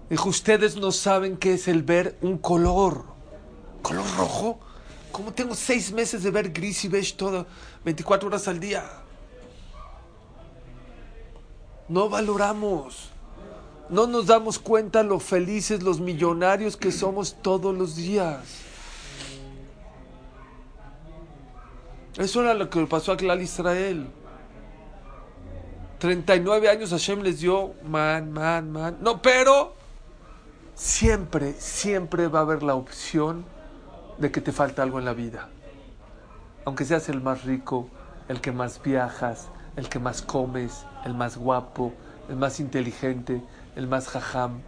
Dijo, 0.09 0.29
ustedes 0.29 0.75
no 0.75 0.91
saben 0.91 1.37
qué 1.37 1.53
es 1.53 1.67
el 1.67 1.83
ver 1.83 2.17
un 2.21 2.39
color. 2.39 3.03
¿Color 3.83 4.05
rojo? 4.17 4.59
¿Cómo 5.11 5.33
tengo 5.33 5.53
seis 5.53 5.91
meses 5.91 6.23
de 6.23 6.31
ver 6.31 6.51
gris 6.51 6.83
y 6.85 6.87
beige 6.87 7.15
todo, 7.15 7.45
24 7.85 8.27
horas 8.27 8.47
al 8.47 8.59
día? 8.59 8.83
No 11.87 12.09
valoramos. 12.09 13.11
No 13.89 14.05
nos 14.05 14.27
damos 14.27 14.59
cuenta 14.59 15.01
lo 15.03 15.19
felices, 15.19 15.81
los 15.81 15.99
millonarios 15.99 16.77
que 16.77 16.91
somos 16.91 17.35
todos 17.41 17.75
los 17.75 17.95
días. 17.95 18.39
Eso 22.17 22.41
era 22.41 22.53
lo 22.53 22.69
que 22.69 22.81
le 22.81 22.87
pasó 22.87 23.13
a 23.13 23.17
Clal 23.17 23.41
Israel. 23.41 24.07
39 25.99 26.69
años 26.69 26.91
Hashem 26.91 27.21
les 27.21 27.39
dio, 27.39 27.73
man, 27.83 28.31
man, 28.31 28.71
man. 28.71 28.97
No, 29.01 29.21
pero 29.21 29.73
siempre, 30.75 31.53
siempre 31.53 32.27
va 32.27 32.39
a 32.39 32.41
haber 32.43 32.63
la 32.63 32.75
opción 32.75 33.45
de 34.17 34.31
que 34.31 34.41
te 34.41 34.51
falta 34.51 34.83
algo 34.83 34.99
en 34.99 35.05
la 35.05 35.13
vida. 35.13 35.49
Aunque 36.65 36.85
seas 36.85 37.09
el 37.09 37.21
más 37.21 37.43
rico, 37.43 37.89
el 38.27 38.41
que 38.41 38.51
más 38.51 38.81
viajas, 38.81 39.49
el 39.75 39.89
que 39.89 39.99
más 39.99 40.21
comes, 40.21 40.85
el 41.05 41.13
más 41.15 41.37
guapo, 41.37 41.93
el 42.29 42.35
más 42.35 42.59
inteligente, 42.59 43.41
el 43.79 43.87
más 43.87 44.09
jajam, 44.09 44.59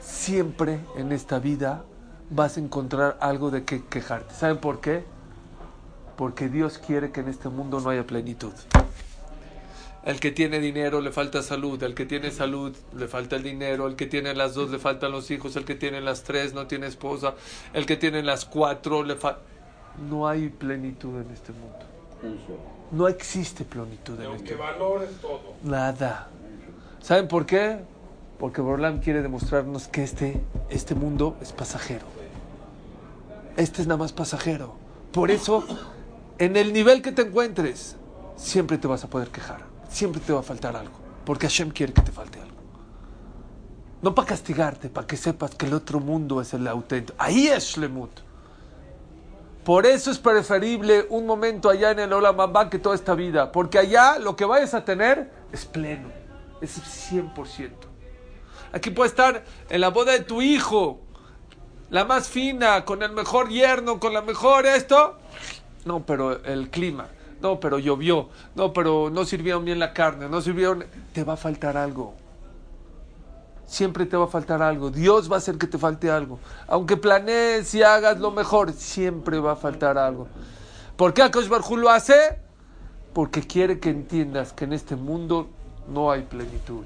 siempre 0.00 0.78
en 0.96 1.10
esta 1.10 1.40
vida 1.40 1.84
vas 2.30 2.56
a 2.56 2.60
encontrar 2.60 3.18
algo 3.20 3.50
de 3.50 3.64
que 3.64 3.84
quejarte. 3.84 4.32
¿Saben 4.32 4.58
por 4.58 4.80
qué? 4.80 5.04
Porque 6.16 6.48
Dios 6.48 6.78
quiere 6.78 7.10
que 7.10 7.20
en 7.20 7.28
este 7.28 7.48
mundo 7.48 7.80
no 7.80 7.90
haya 7.90 8.06
plenitud. 8.06 8.52
El 10.04 10.20
que 10.20 10.30
tiene 10.30 10.60
dinero 10.60 11.00
le 11.00 11.10
falta 11.10 11.42
salud, 11.42 11.82
el 11.82 11.94
que 11.94 12.06
tiene 12.06 12.30
salud 12.30 12.76
le 12.96 13.08
falta 13.08 13.34
el 13.34 13.42
dinero, 13.42 13.88
el 13.88 13.96
que 13.96 14.06
tiene 14.06 14.32
las 14.32 14.54
dos 14.54 14.70
le 14.70 14.78
faltan 14.78 15.10
los 15.10 15.30
hijos, 15.32 15.56
el 15.56 15.64
que 15.64 15.74
tiene 15.74 16.00
las 16.00 16.22
tres 16.22 16.54
no 16.54 16.68
tiene 16.68 16.86
esposa, 16.86 17.34
el 17.72 17.84
que 17.84 17.96
tiene 17.96 18.22
las 18.22 18.44
cuatro 18.44 19.02
le 19.02 19.16
falta... 19.16 19.40
No 20.08 20.28
hay 20.28 20.48
plenitud 20.48 21.20
en 21.20 21.30
este 21.32 21.52
mundo. 21.52 22.46
No 22.92 23.08
existe 23.08 23.64
plenitud 23.64 24.20
en 24.20 24.32
este 24.32 24.54
mundo. 24.54 24.62
valores 24.62 25.10
todo. 25.20 25.54
Nada. 25.64 26.28
¿Saben 27.00 27.26
por 27.26 27.44
qué? 27.44 27.91
Porque 28.42 28.60
Borlam 28.60 28.98
quiere 28.98 29.22
demostrarnos 29.22 29.86
que 29.86 30.02
este, 30.02 30.42
este 30.68 30.96
mundo 30.96 31.36
es 31.40 31.52
pasajero. 31.52 32.04
Este 33.56 33.82
es 33.82 33.86
nada 33.86 33.98
más 33.98 34.12
pasajero. 34.12 34.74
Por 35.12 35.30
eso, 35.30 35.64
en 36.38 36.56
el 36.56 36.72
nivel 36.72 37.02
que 37.02 37.12
te 37.12 37.22
encuentres, 37.22 37.94
siempre 38.34 38.78
te 38.78 38.88
vas 38.88 39.04
a 39.04 39.06
poder 39.08 39.28
quejar. 39.28 39.60
Siempre 39.88 40.20
te 40.20 40.32
va 40.32 40.40
a 40.40 40.42
faltar 40.42 40.74
algo. 40.74 40.94
Porque 41.24 41.46
Hashem 41.46 41.70
quiere 41.70 41.92
que 41.92 42.02
te 42.02 42.10
falte 42.10 42.40
algo. 42.40 42.56
No 44.02 44.12
para 44.12 44.26
castigarte, 44.26 44.88
para 44.88 45.06
que 45.06 45.16
sepas 45.16 45.54
que 45.54 45.66
el 45.66 45.74
otro 45.74 46.00
mundo 46.00 46.40
es 46.40 46.52
el 46.52 46.66
auténtico. 46.66 47.16
Ahí 47.22 47.46
es 47.46 47.62
Shlemut. 47.62 48.10
Por 49.64 49.86
eso 49.86 50.10
es 50.10 50.18
preferible 50.18 51.06
un 51.10 51.26
momento 51.26 51.70
allá 51.70 51.92
en 51.92 52.00
el 52.00 52.12
Olam 52.12 52.40
Abba 52.40 52.68
que 52.68 52.80
toda 52.80 52.96
esta 52.96 53.14
vida. 53.14 53.52
Porque 53.52 53.78
allá 53.78 54.18
lo 54.18 54.34
que 54.34 54.44
vayas 54.44 54.74
a 54.74 54.84
tener 54.84 55.30
es 55.52 55.64
pleno. 55.64 56.08
Es 56.60 56.76
100%. 57.12 57.91
Aquí 58.72 58.90
puede 58.90 59.10
estar 59.10 59.44
en 59.68 59.80
la 59.80 59.88
boda 59.88 60.12
de 60.12 60.20
tu 60.20 60.40
hijo. 60.42 61.00
La 61.90 62.04
más 62.04 62.28
fina, 62.28 62.84
con 62.84 63.02
el 63.02 63.12
mejor 63.12 63.50
yerno, 63.50 64.00
con 64.00 64.14
la 64.14 64.22
mejor 64.22 64.64
esto. 64.64 65.18
No, 65.84 66.06
pero 66.06 66.42
el 66.44 66.70
clima. 66.70 67.08
No, 67.42 67.60
pero 67.60 67.78
llovió. 67.78 68.30
No, 68.54 68.72
pero 68.72 69.10
no 69.10 69.24
sirvieron 69.24 69.64
bien 69.64 69.78
la 69.78 69.92
carne. 69.92 70.28
No 70.28 70.40
sirvieron... 70.40 70.86
Te 71.12 71.24
va 71.24 71.34
a 71.34 71.36
faltar 71.36 71.76
algo. 71.76 72.14
Siempre 73.66 74.06
te 74.06 74.16
va 74.16 74.24
a 74.24 74.28
faltar 74.28 74.62
algo. 74.62 74.90
Dios 74.90 75.30
va 75.30 75.36
a 75.36 75.38
hacer 75.38 75.58
que 75.58 75.66
te 75.66 75.76
falte 75.76 76.10
algo. 76.10 76.38
Aunque 76.66 76.96
planees 76.96 77.74
y 77.74 77.82
hagas 77.82 78.20
lo 78.20 78.30
mejor, 78.30 78.72
siempre 78.72 79.38
va 79.38 79.52
a 79.52 79.56
faltar 79.56 79.98
algo. 79.98 80.28
¿Por 80.96 81.12
qué 81.12 81.22
Akash 81.22 81.48
Barjú 81.48 81.76
lo 81.76 81.90
hace? 81.90 82.38
Porque 83.12 83.42
quiere 83.42 83.80
que 83.80 83.90
entiendas 83.90 84.52
que 84.52 84.64
en 84.64 84.72
este 84.72 84.94
mundo 84.96 85.50
no 85.88 86.10
hay 86.10 86.22
plenitud. 86.22 86.84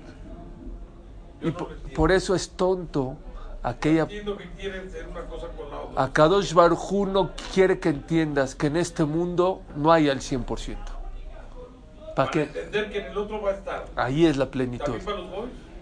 Y 1.47 1.51
no 1.53 1.69
por, 1.95 2.13
eso 2.13 2.35
es 2.35 2.51
tonto 2.51 3.17
aquella... 3.63 4.03
Entiendo 4.03 4.37
que 4.37 4.45
ser 4.91 5.09
una 5.09 5.25
cosa 5.27 5.47
con 5.49 5.71
la 5.71 5.81
otra. 5.81 6.05
Akadosh 6.05 6.53
Barjú 6.53 7.07
no 7.07 7.31
quiere 7.55 7.79
que 7.79 7.91
entiendas 7.91 8.55
que 8.55 8.67
en 8.67 8.77
este 8.77 9.05
mundo 9.05 9.63
no 9.77 9.93
hay 9.93 10.09
al 10.09 10.21
100%. 10.21 10.77
¿Para 12.15 12.15
Para 12.15 12.31
qué? 12.31 12.43
entender 12.43 12.91
que 12.91 12.99
en 12.99 13.07
el 13.07 13.19
otro 13.19 13.43
va 13.43 13.51
a 13.51 13.55
estar. 13.55 13.85
Ahí 13.95 14.27
es 14.27 14.37
la 14.37 14.51
plenitud. 14.51 14.99
Para 15.05 15.17
los 15.19 15.27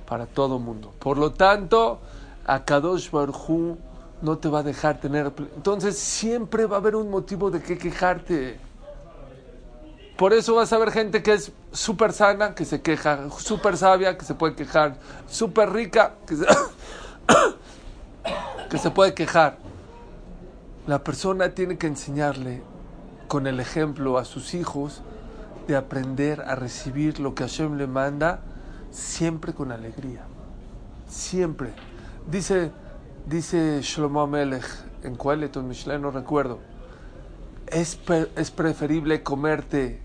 para 0.06 0.26
todo 0.26 0.58
mundo. 0.58 0.92
Por 0.98 1.18
lo 1.18 1.32
tanto, 1.32 2.00
Akadosh 2.44 3.10
Barjú 3.10 3.78
no 4.22 4.38
te 4.38 4.48
va 4.48 4.60
a 4.60 4.62
dejar 4.62 5.00
tener. 5.00 5.32
Entonces, 5.56 5.98
siempre 5.98 6.66
va 6.66 6.76
a 6.76 6.80
haber 6.80 6.96
un 6.96 7.10
motivo 7.10 7.50
de 7.50 7.62
qué 7.62 7.78
quejarte. 7.78 8.58
Por 10.16 10.32
eso 10.32 10.54
vas 10.54 10.72
a 10.72 10.78
ver 10.78 10.92
gente 10.92 11.24
que 11.24 11.32
es 11.32 11.50
súper 11.72 12.12
sana, 12.12 12.54
que 12.54 12.64
se 12.64 12.80
queja, 12.82 13.30
súper 13.30 13.76
sabia, 13.76 14.16
que 14.16 14.24
se 14.24 14.34
puede 14.34 14.54
quejar, 14.54 14.96
súper 15.26 15.72
rica, 15.72 16.14
que 18.70 18.78
se, 18.78 18.90
puede 18.92 19.12
quejar. 19.14 19.58
La 20.86 21.02
persona 21.02 21.48
tiene 21.50 21.78
que 21.78 21.88
enseñarle 21.88 22.62
con 23.26 23.48
el 23.48 23.58
ejemplo 23.58 24.16
a 24.16 24.24
sus 24.24 24.54
hijos 24.54 25.02
de 25.66 25.74
aprender 25.74 26.42
a 26.42 26.54
recibir 26.54 27.18
lo 27.18 27.34
que 27.34 27.42
Hashem 27.42 27.76
le 27.76 27.88
manda 27.88 28.38
siempre 28.92 29.52
con 29.52 29.72
alegría. 29.72 30.22
Siempre. 31.08 31.72
Dice, 32.30 32.70
dice 33.26 33.80
Shlomo 33.82 34.20
Amelech 34.20 34.64
en 35.02 35.16
Coelet 35.16 35.56
o 35.56 35.62
Mishlei, 35.64 35.98
no 35.98 36.12
recuerdo. 36.12 36.60
Es, 37.66 37.98
es 38.36 38.50
preferible 38.52 39.24
comerte 39.24 40.03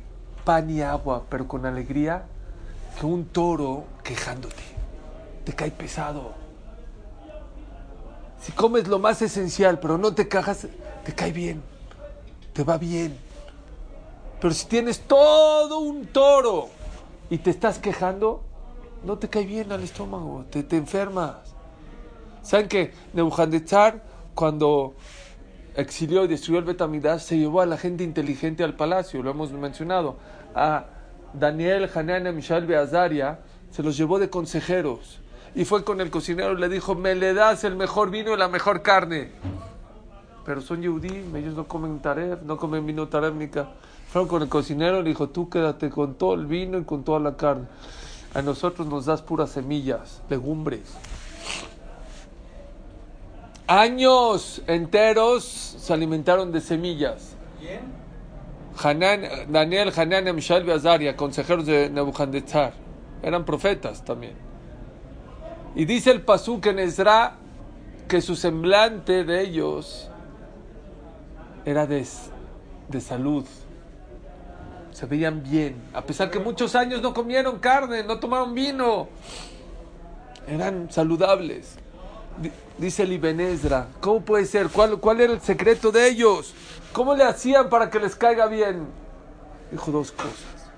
pan 0.49 0.67
y 0.71 0.81
agua, 0.81 1.25
pero 1.29 1.47
con 1.47 1.67
alegría, 1.67 2.23
que 2.99 3.05
un 3.05 3.25
toro 3.25 3.83
quejándote. 4.03 4.63
Te 5.45 5.53
cae 5.53 5.69
pesado. 5.69 6.33
Si 8.41 8.51
comes 8.53 8.87
lo 8.87 8.97
más 8.97 9.21
esencial, 9.21 9.79
pero 9.79 9.99
no 9.99 10.15
te 10.15 10.27
cajas, 10.27 10.65
te 11.05 11.13
cae 11.13 11.31
bien. 11.31 11.61
Te 12.51 12.63
va 12.63 12.79
bien. 12.79 13.15
Pero 14.41 14.51
si 14.51 14.65
tienes 14.65 15.01
todo 15.01 15.81
un 15.81 16.07
toro 16.07 16.69
y 17.29 17.37
te 17.37 17.51
estás 17.51 17.77
quejando, 17.77 18.41
no 19.03 19.19
te 19.19 19.29
cae 19.29 19.45
bien 19.45 19.71
al 19.71 19.83
estómago, 19.83 20.45
te, 20.49 20.63
te 20.63 20.77
enfermas. 20.77 21.35
¿Saben 22.41 22.67
que 22.67 22.91
Nebuchadnezzar, 23.13 24.01
cuando 24.33 24.95
exilió 25.75 26.25
y 26.25 26.27
destruyó 26.27 26.57
el 26.57 26.65
Betamidash, 26.65 27.21
se 27.21 27.37
llevó 27.37 27.61
a 27.61 27.67
la 27.67 27.77
gente 27.77 28.03
inteligente 28.03 28.63
al 28.63 28.75
palacio? 28.75 29.21
Lo 29.21 29.29
hemos 29.29 29.51
mencionado. 29.51 30.17
A 30.55 30.85
Daniel, 31.33 31.89
Hanania, 31.93 32.31
Mishael, 32.31 32.65
Beazaria, 32.65 33.39
se 33.71 33.83
los 33.83 33.95
llevó 33.97 34.19
de 34.19 34.29
consejeros. 34.29 35.19
Y 35.55 35.65
fue 35.65 35.83
con 35.83 35.99
el 36.01 36.09
cocinero 36.11 36.53
y 36.53 36.57
le 36.57 36.69
dijo, 36.69 36.95
me 36.95 37.15
le 37.15 37.33
das 37.33 37.63
el 37.63 37.75
mejor 37.75 38.09
vino 38.11 38.33
y 38.33 38.37
la 38.37 38.47
mejor 38.47 38.81
carne. 38.81 39.31
Pero 40.45 40.61
son 40.61 40.81
yudí, 40.81 41.23
ellos 41.35 41.53
no 41.55 41.67
comen 41.67 41.99
taref, 41.99 42.41
no 42.43 42.57
comen 42.57 42.85
vino 42.85 43.07
taref 43.07 43.33
ni 43.35 43.47
ca- 43.49 43.69
Fueron 44.11 44.27
con 44.27 44.41
el 44.41 44.49
cocinero 44.49 44.99
y 44.99 45.03
le 45.03 45.09
dijo, 45.09 45.29
tú 45.29 45.49
quédate 45.49 45.89
con 45.91 46.15
todo 46.15 46.33
el 46.33 46.47
vino 46.47 46.79
y 46.79 46.83
con 46.83 47.03
toda 47.03 47.19
la 47.19 47.35
carne. 47.35 47.67
A 48.33 48.41
nosotros 48.41 48.87
nos 48.87 49.05
das 49.05 49.21
puras 49.21 49.51
semillas, 49.51 50.21
legumbres. 50.29 50.81
Años 53.67 54.61
enteros 54.65 55.43
se 55.43 55.93
alimentaron 55.93 56.51
de 56.51 56.61
semillas. 56.61 57.35
¿Quién? 57.59 57.98
Hanan, 58.81 59.23
Daniel, 59.49 59.91
Hanan, 59.95 60.33
Mishael 60.35 60.67
y 60.67 60.71
Azaria, 60.71 61.15
consejeros 61.15 61.65
de 61.65 61.89
Nebuchadnezzar, 61.89 62.73
eran 63.21 63.45
profetas 63.45 64.03
también. 64.05 64.33
Y 65.75 65.85
dice 65.85 66.11
el 66.11 66.21
Pasuk 66.21 66.65
en 66.67 66.79
Ezra 66.79 67.35
que 68.07 68.21
su 68.21 68.35
semblante 68.35 69.23
de 69.23 69.41
ellos 69.41 70.09
era 71.65 71.85
de, 71.85 72.05
de 72.87 73.01
salud. 73.01 73.45
Se 74.91 75.05
veían 75.05 75.43
bien, 75.43 75.75
a 75.93 76.01
pesar 76.01 76.31
que 76.31 76.39
muchos 76.39 76.75
años 76.75 77.01
no 77.01 77.13
comieron 77.13 77.59
carne, 77.59 78.03
no 78.03 78.19
tomaron 78.19 78.53
vino. 78.55 79.07
Eran 80.47 80.91
saludables. 80.91 81.75
Di- 82.41 82.51
Dice 82.77 83.03
el 83.03 83.11
Ibn 83.13 83.39
Ezra, 83.41 83.87
¿cómo 84.01 84.21
puede 84.21 84.45
ser? 84.45 84.69
¿Cuál, 84.69 84.99
¿Cuál 84.99 85.21
era 85.21 85.33
el 85.33 85.41
secreto 85.41 85.91
de 85.91 86.07
ellos? 86.07 86.53
¿Cómo 86.93 87.15
le 87.15 87.23
hacían 87.23 87.69
para 87.69 87.89
que 87.89 87.99
les 87.99 88.15
caiga 88.15 88.47
bien? 88.47 88.87
Dijo 89.71 89.91
dos 89.91 90.11
cosas. 90.11 90.71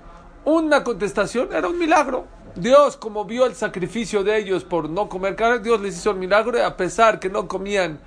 Una 0.44 0.84
contestación 0.84 1.52
era 1.52 1.68
un 1.68 1.78
milagro. 1.78 2.26
Dios, 2.54 2.96
como 2.96 3.24
vio 3.24 3.46
el 3.46 3.54
sacrificio 3.54 4.22
de 4.22 4.36
ellos 4.36 4.64
por 4.64 4.90
no 4.90 5.08
comer 5.08 5.36
carne, 5.36 5.60
Dios 5.60 5.80
les 5.80 5.96
hizo 5.96 6.10
el 6.10 6.18
milagro 6.18 6.58
y 6.58 6.60
a 6.60 6.76
pesar 6.76 7.18
que 7.18 7.30
no 7.30 7.48
comían 7.48 7.98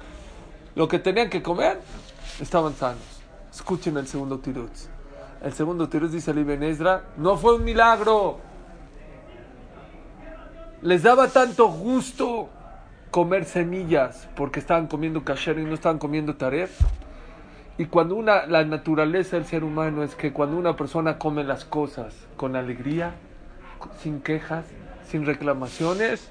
lo 0.76 0.88
que 0.88 1.00
tenían 1.00 1.30
que 1.30 1.42
comer, 1.42 1.80
estaban 2.40 2.76
sanos. 2.76 3.02
Escuchen 3.52 3.98
el 3.98 4.08
segundo 4.08 4.38
tirutz. 4.40 4.88
El 5.42 5.54
segundo 5.54 5.90
tirutz 5.90 6.12
dice 6.12 6.32
el 6.32 6.40
Ibn 6.40 6.64
Ezra, 6.64 7.06
no 7.18 7.38
fue 7.38 7.56
un 7.56 7.64
milagro. 7.64 8.40
Les 10.82 11.02
daba 11.02 11.30
tanto 11.30 11.68
gusto 11.70 12.50
comer 13.10 13.46
semillas 13.46 14.28
porque 14.36 14.60
estaban 14.60 14.88
comiendo 14.88 15.24
kasher 15.24 15.58
y 15.58 15.64
no 15.64 15.74
estaban 15.74 15.98
comiendo 15.98 16.36
taref. 16.36 16.80
Y 17.78 17.86
cuando 17.86 18.16
una, 18.16 18.46
la 18.46 18.64
naturaleza 18.64 19.36
del 19.36 19.46
ser 19.46 19.64
humano 19.64 20.04
es 20.04 20.16
que 20.16 20.32
cuando 20.32 20.56
una 20.58 20.78
persona 20.78 21.18
come 21.18 21.44
las 21.44 21.66
cosas 21.66 22.14
con 22.38 22.56
alegría, 22.56 23.16
sin 24.02 24.22
quejas, 24.22 24.66
sin 25.10 25.26
reclamaciones, 25.26 26.30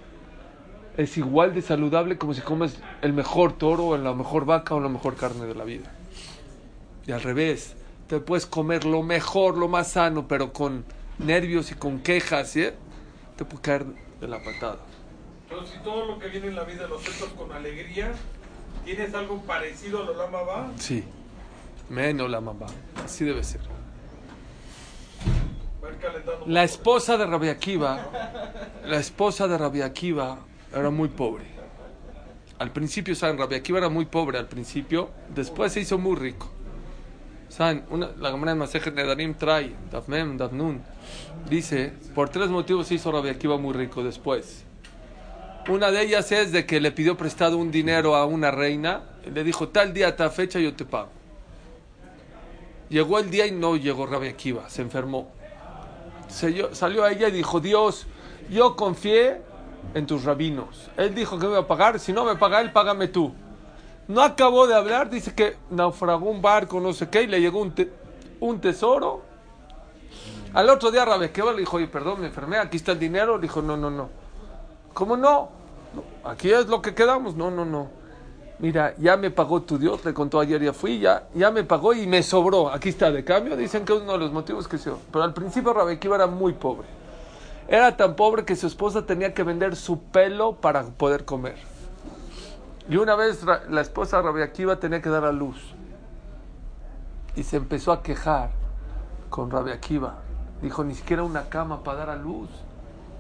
es 0.97 1.17
igual 1.19 1.55
de 1.55 1.61
saludable 1.61 2.17
como 2.17 2.33
si 2.33 2.41
comes 2.41 2.79
el 3.03 3.13
mejor 3.13 3.53
toro, 3.53 3.89
o 3.89 3.97
la 3.99 4.15
mejor 4.15 4.47
vaca 4.47 4.75
o 4.75 4.81
la 4.81 4.89
mejor 4.89 5.17
carne 5.17 5.45
de 5.45 5.55
la 5.55 5.65
vida. 5.65 5.93
Y 7.07 7.13
al 7.13 7.21
revés, 7.21 7.77
te 8.07 8.21
puedes 8.21 8.47
comer 8.47 8.87
lo 8.87 9.03
mejor, 9.03 9.59
lo 9.59 9.69
más 9.69 9.93
sano, 9.93 10.27
pero 10.27 10.53
con 10.53 10.85
nervios 11.19 11.71
y 11.73 11.75
con 11.75 12.01
quejas, 12.01 12.49
¿sí? 12.49 12.69
te 13.37 13.45
puede 13.45 13.63
caer 13.63 13.85
de 14.21 14.29
la 14.29 14.43
patada. 14.43 14.79
Entonces, 15.51 15.75
si 15.77 15.85
todo 15.85 16.07
lo 16.07 16.19
que 16.19 16.29
viene 16.29 16.49
en 16.49 16.57
la 16.57 16.65
vida 16.65 16.87
lo 16.87 16.97
aceptas 16.97 17.29
con 17.31 17.53
alegría, 17.53 18.13
¿tienes 18.85 19.13
algo 19.15 19.43
parecido 19.43 20.03
a 20.03 20.07
lo 20.07 20.15
lama 20.15 20.43
va? 20.43 20.73
Sí, 20.77 21.05
así 23.05 23.25
debe 23.25 23.43
ser. 23.43 23.61
La 26.47 26.65
esposa 26.65 27.17
de 27.17 27.27
Rabbi 27.27 27.49
Akiva, 27.49 28.11
la 28.85 28.99
esposa 28.99 29.49
de 29.49 29.59
Rabbi 29.59 29.83
Akiva 29.83 30.39
era 30.75 30.91
muy 30.91 31.09
pobre. 31.09 31.45
Al 32.59 32.71
principio, 32.71 33.15
¿saben? 33.15 33.39
Rabbi 33.39 33.57
Akiva 33.57 33.79
era 33.79 33.89
muy 33.89 34.05
pobre 34.05 34.39
al 34.39 34.47
principio, 34.47 35.11
después 35.35 35.73
se 35.73 35.81
hizo 35.81 35.99
muy 35.99 36.17
rico. 36.17 36.51
¿Saben? 37.49 37.85
Una, 37.91 38.11
la 38.19 38.31
Gemara 38.31 38.53
de 38.53 38.59
Masejet 38.59 38.95
Nedarim 38.95 39.35
trae, 39.35 39.75
Davmem, 39.91 40.37
Davnun, 40.37 40.83
dice, 41.49 41.93
por 42.15 42.29
tres 42.29 42.49
motivos 42.49 42.89
se 42.89 42.95
hizo 42.95 43.13
Rabbi 43.13 43.29
Akiva 43.29 43.59
muy 43.59 43.75
rico 43.75 44.03
después. 44.03 44.65
Una 45.69 45.91
de 45.91 46.03
ellas 46.03 46.31
es 46.33 46.53
de 46.53 46.67
que 46.67 46.81
le 46.81 46.93
pidió 46.93 47.17
prestado 47.17 47.57
un 47.57 47.71
dinero 47.71 48.17
a 48.17 48.27
una 48.27 48.51
reina, 48.51 49.03
y 49.27 49.31
le 49.31 49.45
dijo, 49.45 49.69
tal 49.69 49.95
día, 49.95 50.15
tal 50.15 50.31
fecha, 50.31 50.59
yo 50.59 50.75
te 50.75 50.85
pago. 50.85 51.11
Llegó 52.89 53.19
el 53.19 53.31
día 53.31 53.47
y 53.47 53.51
no 53.53 53.77
llegó 53.77 54.07
Rabbi 54.07 54.29
Akiva, 54.29 54.69
se 54.69 54.83
enfermó. 54.83 55.29
Se- 56.29 56.75
salió 56.75 57.05
a 57.05 57.13
ella 57.13 57.29
y 57.29 57.33
dijo, 57.33 57.61
Dios, 57.61 58.07
yo 58.51 58.77
confié 58.77 59.41
en 59.95 60.07
tus 60.07 60.25
rabinos. 60.25 60.91
Él 60.97 61.15
dijo 61.15 61.39
que 61.39 61.47
me 61.47 61.53
iba 61.53 61.61
a 61.61 61.67
pagar, 61.67 61.99
si 61.99 62.13
no 62.13 62.25
me 62.25 62.37
paga 62.37 62.61
él, 62.61 62.73
págame 62.73 63.09
tú. 63.09 63.33
No 64.09 64.23
acabó 64.23 64.67
de 64.67 64.75
hablar, 64.75 65.09
dice 65.09 65.35
que 65.35 65.57
naufragó 65.71 66.29
un 66.31 66.43
barco, 66.43 66.79
no 66.81 66.93
sé 66.93 67.09
qué, 67.09 67.23
y 67.23 67.27
le 67.27 67.41
llegó 67.41 67.61
un, 67.61 67.75
un 68.41 68.61
tesoro. 68.61 69.23
Al 70.53 70.69
otro 70.69 70.91
día 70.91 71.05
Rabequeba 71.05 71.53
le 71.53 71.61
dijo, 71.61 71.79
oye, 71.79 71.89
perdón, 71.89 72.21
me 72.21 72.27
enfermé, 72.27 72.59
aquí 72.59 72.77
está 72.77 72.93
el 72.93 72.99
dinero. 72.99 73.37
Le 73.37 73.43
dijo, 73.43 73.61
no, 73.63 73.77
no, 73.77 73.91
no. 73.91 74.09
¿Cómo? 74.93 75.17
No, 75.17 75.49
Aquí 76.25 76.51
es 76.51 76.67
lo 76.67 76.81
que 76.83 76.95
quedamos. 76.95 77.35
No, 77.35 77.51
no, 77.51 77.65
no. 77.65 77.89
Mira, 78.59 78.95
ya 78.99 79.17
me 79.17 79.31
pagó 79.31 79.63
tu 79.63 79.79
Dios, 79.79 80.05
le 80.05 80.15
contó 80.15 80.39
ayer, 80.39 80.63
ya 80.63 80.73
fui, 80.73 81.01
ya, 81.01 81.29
ya 81.35 81.51
me 81.51 81.65
pagó 81.65 81.93
y 81.93 82.07
me 82.07 82.23
sobró. 82.23 82.71
Aquí 82.71 82.91
está, 82.91 83.11
de 83.11 83.25
cambio, 83.25 83.57
dicen 83.57 83.85
que 83.85 83.93
uno 83.93 84.13
de 84.13 84.19
los 84.19 84.33
motivos 84.33 84.69
que 84.69 84.79
se... 84.79 84.93
Pero 85.11 85.25
al 85.25 85.35
principio 85.35 85.73
Rabequiva 85.73 86.17
era 86.17 86.27
muy 86.29 86.53
pobre. 86.53 86.87
Era 87.67 87.97
tan 87.97 88.15
pobre 88.15 88.45
que 88.45 88.55
su 88.55 88.67
esposa 88.67 89.07
tenía 89.07 89.35
que 89.35 89.43
vender 89.43 89.75
su 89.75 90.03
pelo 90.03 90.57
para 90.57 90.85
poder 90.85 91.25
comer. 91.25 91.57
Y 92.89 92.97
una 92.97 93.17
vez 93.17 93.45
la 93.71 93.81
esposa 93.81 94.19
de 94.19 94.25
Rabequiva 94.25 94.79
tenía 94.79 95.03
que 95.03 95.09
dar 95.09 95.25
a 95.25 95.33
luz. 95.33 95.75
Y 97.35 97.43
se 97.43 97.57
empezó 97.57 97.91
a 97.91 98.03
quejar 98.03 98.51
con 99.31 99.51
Rabequiva. 99.51 100.19
Dijo, 100.63 100.85
ni 100.85 100.95
siquiera 100.95 101.25
una 101.25 101.49
cama 101.49 101.83
para 101.83 101.99
dar 101.99 102.11
a 102.11 102.17
luz. 102.17 102.51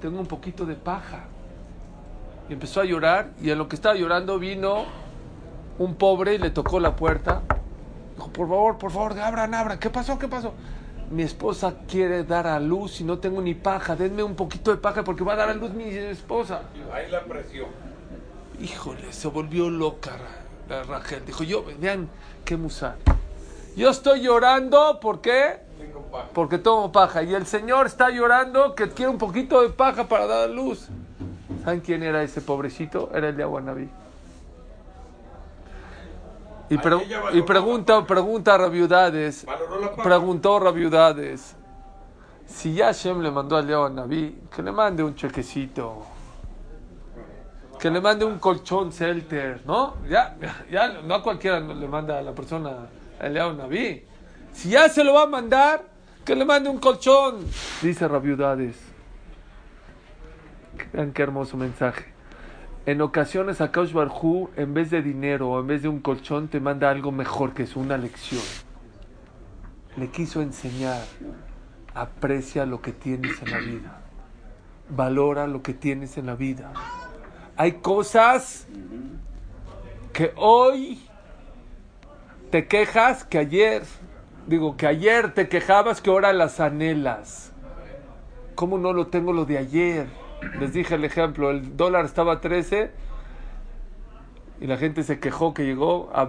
Tengo 0.00 0.20
un 0.20 0.26
poquito 0.26 0.64
de 0.64 0.74
paja. 0.74 1.24
Y 2.48 2.52
empezó 2.52 2.82
a 2.82 2.84
llorar 2.84 3.30
y 3.40 3.50
en 3.50 3.58
lo 3.58 3.68
que 3.68 3.74
estaba 3.74 3.94
llorando 3.96 4.38
vino 4.38 4.84
un 5.78 5.94
pobre 5.96 6.34
y 6.34 6.38
le 6.38 6.50
tocó 6.50 6.80
la 6.80 6.94
puerta. 6.96 7.42
Dijo, 8.16 8.28
por 8.30 8.48
favor, 8.48 8.78
por 8.78 8.90
favor, 8.90 9.18
abran, 9.18 9.54
abran. 9.54 9.78
¿Qué 9.78 9.90
pasó? 9.90 10.18
¿Qué 10.18 10.28
pasó? 10.28 10.54
Mi 11.10 11.22
esposa 11.22 11.74
quiere 11.88 12.24
dar 12.24 12.46
a 12.46 12.58
luz 12.60 13.00
y 13.00 13.04
no 13.04 13.18
tengo 13.18 13.42
ni 13.42 13.54
paja. 13.54 13.96
Denme 13.96 14.22
un 14.22 14.34
poquito 14.34 14.70
de 14.70 14.78
paja 14.78 15.04
porque 15.04 15.24
va 15.24 15.34
a 15.34 15.36
dar 15.36 15.48
a 15.50 15.54
luz 15.54 15.72
mi 15.72 15.84
esposa. 15.84 16.62
Ahí 16.92 17.10
la 17.10 17.22
presión. 17.24 17.68
Híjole, 18.60 19.12
se 19.12 19.28
volvió 19.28 19.68
loca 19.68 20.12
la 20.68 20.82
Rachel. 20.84 21.24
Dijo, 21.26 21.44
yo, 21.44 21.64
vean 21.80 22.08
qué 22.44 22.56
musar. 22.56 22.96
Yo 23.76 23.90
estoy 23.90 24.22
llorando, 24.22 25.00
¿por 25.00 25.20
qué? 25.20 25.60
Tengo 25.78 26.02
paja. 26.02 26.28
Porque 26.32 26.58
tomo 26.58 26.92
paja. 26.92 27.22
Y 27.24 27.34
el 27.34 27.46
Señor 27.46 27.86
está 27.86 28.10
llorando 28.10 28.74
que 28.74 28.88
quiere 28.90 29.10
un 29.10 29.18
poquito 29.18 29.60
de 29.62 29.70
paja 29.70 30.08
para 30.08 30.26
dar 30.26 30.48
a 30.48 30.52
luz. 30.52 30.88
¿Saben 31.64 31.80
quién 31.80 32.02
era 32.02 32.22
ese 32.22 32.40
pobrecito? 32.40 33.10
Era 33.12 33.28
el 33.28 33.36
de 33.36 33.42
Aguanabí. 33.42 33.88
Y, 36.70 36.78
pre- 36.78 37.06
y 37.32 37.42
pregunta, 37.42 38.04
pregunta 38.06 38.54
a 38.54 38.58
Rabiudades. 38.58 39.46
Preguntó 40.02 40.58
Rabiudades. 40.58 41.56
Si 42.46 42.74
ya 42.74 42.86
Hashem 42.86 43.20
le 43.20 43.30
mandó 43.30 43.56
al 43.56 43.72
Aguanabí, 43.72 44.38
que 44.54 44.62
le 44.62 44.72
mande 44.72 45.02
un 45.02 45.14
chequecito. 45.14 46.06
Que 47.78 47.90
le 47.90 48.00
mande 48.00 48.24
un 48.24 48.38
colchón 48.38 48.92
Celter, 48.92 49.62
¿no? 49.66 49.96
Ya, 50.08 50.36
ya 50.70 50.88
no 51.02 51.14
a 51.16 51.22
cualquiera 51.22 51.60
le 51.60 51.88
manda 51.88 52.18
a 52.18 52.22
la 52.22 52.32
persona 52.32 52.88
el 53.20 53.34
Naví. 53.34 54.04
Si 54.52 54.70
ya 54.70 54.88
se 54.88 55.04
lo 55.04 55.14
va 55.14 55.22
a 55.22 55.26
mandar, 55.26 55.84
que 56.24 56.34
le 56.34 56.44
mande 56.44 56.70
un 56.70 56.78
colchón, 56.78 57.44
dice 57.82 58.08
Rabiudades. 58.08 58.76
Vean 60.92 61.12
qué 61.12 61.22
hermoso 61.22 61.56
mensaje. 61.56 62.13
En 62.86 63.00
ocasiones 63.00 63.62
a 63.62 63.72
Kaush 63.72 63.92
Barhu, 63.92 64.50
en 64.56 64.74
vez 64.74 64.90
de 64.90 65.00
dinero 65.00 65.48
o 65.48 65.60
en 65.60 65.66
vez 65.66 65.80
de 65.80 65.88
un 65.88 66.00
colchón, 66.00 66.48
te 66.48 66.60
manda 66.60 66.90
algo 66.90 67.12
mejor 67.12 67.54
que 67.54 67.62
es 67.62 67.76
una 67.76 67.96
lección. 67.96 68.42
Le 69.96 70.08
quiso 70.08 70.42
enseñar. 70.42 71.00
Aprecia 71.94 72.66
lo 72.66 72.82
que 72.82 72.92
tienes 72.92 73.40
en 73.40 73.50
la 73.50 73.58
vida. 73.58 74.00
Valora 74.90 75.46
lo 75.46 75.62
que 75.62 75.72
tienes 75.72 76.18
en 76.18 76.26
la 76.26 76.34
vida. 76.34 76.72
Hay 77.56 77.74
cosas 77.74 78.66
que 80.12 80.32
hoy 80.36 81.00
te 82.50 82.66
quejas 82.66 83.24
que 83.24 83.38
ayer, 83.38 83.82
digo 84.46 84.76
que 84.76 84.86
ayer 84.86 85.32
te 85.32 85.48
quejabas 85.48 86.02
que 86.02 86.10
ahora 86.10 86.34
las 86.34 86.60
anhelas. 86.60 87.52
¿Cómo 88.54 88.76
no 88.76 88.92
lo 88.92 89.06
tengo 89.06 89.32
lo 89.32 89.46
de 89.46 89.56
ayer? 89.56 90.23
Les 90.60 90.72
dije 90.72 90.94
el 90.94 91.04
ejemplo, 91.04 91.50
el 91.50 91.76
dólar 91.76 92.04
estaba 92.04 92.34
a 92.34 92.40
13 92.40 92.90
y 94.60 94.66
la 94.66 94.76
gente 94.76 95.02
se 95.02 95.18
quejó 95.18 95.52
que 95.52 95.64
llegó 95.64 96.10
a, 96.14 96.28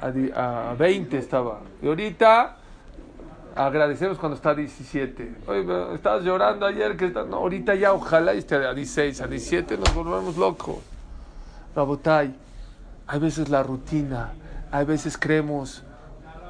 a 0.00 0.10
di- 0.10 0.30
a 0.34 0.74
20 0.78 1.18
estaba. 1.18 1.60
Y 1.82 1.88
ahorita 1.88 2.56
agradecemos 3.56 4.18
cuando 4.18 4.36
está 4.36 4.50
a 4.50 4.54
17. 4.54 5.34
Oye, 5.46 5.62
pero 5.64 5.94
estabas 5.94 6.24
llorando 6.24 6.66
ayer 6.66 6.96
que 6.96 7.06
está- 7.06 7.24
no, 7.24 7.36
ahorita 7.38 7.74
ya 7.74 7.92
ojalá 7.92 8.32
esté 8.32 8.54
a 8.56 8.72
16, 8.74 9.20
a 9.20 9.26
17 9.26 9.76
nos 9.76 9.94
volvemos 9.94 10.36
locos. 10.36 10.76
Rabotay, 11.74 12.34
hay 13.06 13.18
veces 13.20 13.48
la 13.48 13.62
rutina, 13.62 14.32
hay 14.70 14.84
veces 14.84 15.18
creemos, 15.18 15.82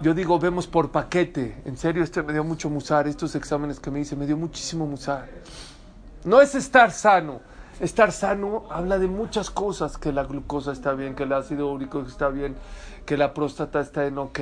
yo 0.03 0.13
digo, 0.15 0.39
vemos 0.39 0.67
por 0.67 0.91
paquete. 0.91 1.57
En 1.65 1.77
serio, 1.79 2.03
este 2.05 2.23
me 2.23 2.33
dio 2.35 2.45
mucho 2.45 2.69
musar, 2.69 3.09
estos 3.09 3.35
exámenes 3.35 3.81
que 3.81 3.91
me 3.91 4.01
hice, 4.01 4.15
me 4.17 4.27
dio 4.27 4.37
muchísimo 4.37 4.87
musar. 4.87 5.27
No 6.25 6.41
es 6.41 6.55
estar 6.55 6.91
sano. 6.91 7.43
Estar 7.81 8.13
sano 8.13 8.65
habla 8.71 8.99
de 8.99 9.09
muchas 9.09 9.51
cosas, 9.51 9.99
que 9.99 10.13
la 10.13 10.25
glucosa 10.25 10.73
está 10.73 10.95
bien, 10.95 11.15
que 11.15 11.25
el 11.25 11.33
ácido 11.33 11.71
úrico 11.71 12.01
está 12.01 12.29
bien, 12.29 12.57
que 13.05 13.17
la 13.17 13.35
próstata 13.35 13.81
está 13.81 14.07
en 14.07 14.17
ok, 14.17 14.39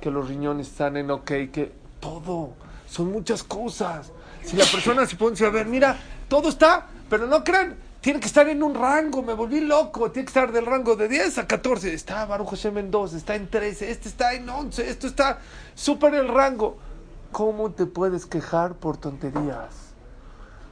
que 0.00 0.10
los 0.10 0.28
riñones 0.28 0.68
están 0.68 0.96
en 0.96 1.10
ok, 1.10 1.30
que 1.52 1.72
todo. 2.00 2.54
Son 2.86 3.12
muchas 3.12 3.44
cosas. 3.44 4.10
Si 4.42 4.56
la 4.56 4.64
persona 4.64 5.06
se 5.06 5.14
pone 5.14 5.36
a 5.44 5.50
ver, 5.50 5.66
mira, 5.66 5.96
todo 6.26 6.48
está, 6.48 6.88
pero 7.08 7.26
no 7.26 7.44
crean, 7.44 7.76
tiene 8.00 8.18
que 8.18 8.26
estar 8.26 8.48
en 8.48 8.62
un 8.62 8.74
rango, 8.74 9.22
me 9.22 9.34
volví 9.34 9.60
loco, 9.60 10.10
tiene 10.10 10.24
que 10.24 10.30
estar 10.30 10.50
del 10.50 10.66
rango 10.66 10.96
de 10.96 11.06
10 11.06 11.38
a 11.38 11.46
14. 11.46 11.94
Está 11.94 12.24
Baruch 12.24 12.48
Hashem 12.48 12.78
en 12.78 12.90
2, 12.90 13.12
está 13.12 13.36
en 13.36 13.48
13, 13.48 13.90
este 13.90 14.08
está 14.08 14.32
en 14.32 14.48
11, 14.48 14.88
esto 14.88 15.06
está 15.06 15.38
súper 15.74 16.14
el 16.14 16.26
rango. 16.26 16.78
¿Cómo 17.30 17.70
te 17.70 17.86
puedes 17.86 18.26
quejar 18.26 18.74
por 18.74 18.96
tonterías? 18.96 19.89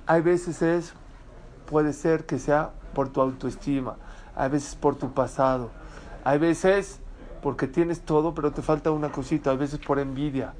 Hay 0.08 0.22
veces 0.22 0.60
es, 0.62 0.92
puede 1.70 1.92
ser 1.92 2.26
que 2.26 2.40
sea 2.40 2.72
por 2.94 3.10
tu 3.10 3.20
autoestima, 3.20 3.94
hay 4.34 4.50
veces 4.50 4.74
por 4.74 4.96
tu 4.96 5.12
pasado, 5.12 5.70
hay 6.24 6.38
veces 6.38 6.98
porque 7.42 7.68
tienes 7.68 8.00
todo 8.00 8.34
pero 8.34 8.50
te 8.50 8.62
falta 8.62 8.90
una 8.90 9.12
cosita, 9.12 9.52
hay 9.52 9.56
veces 9.56 9.78
por 9.78 10.00
envidia. 10.00 10.54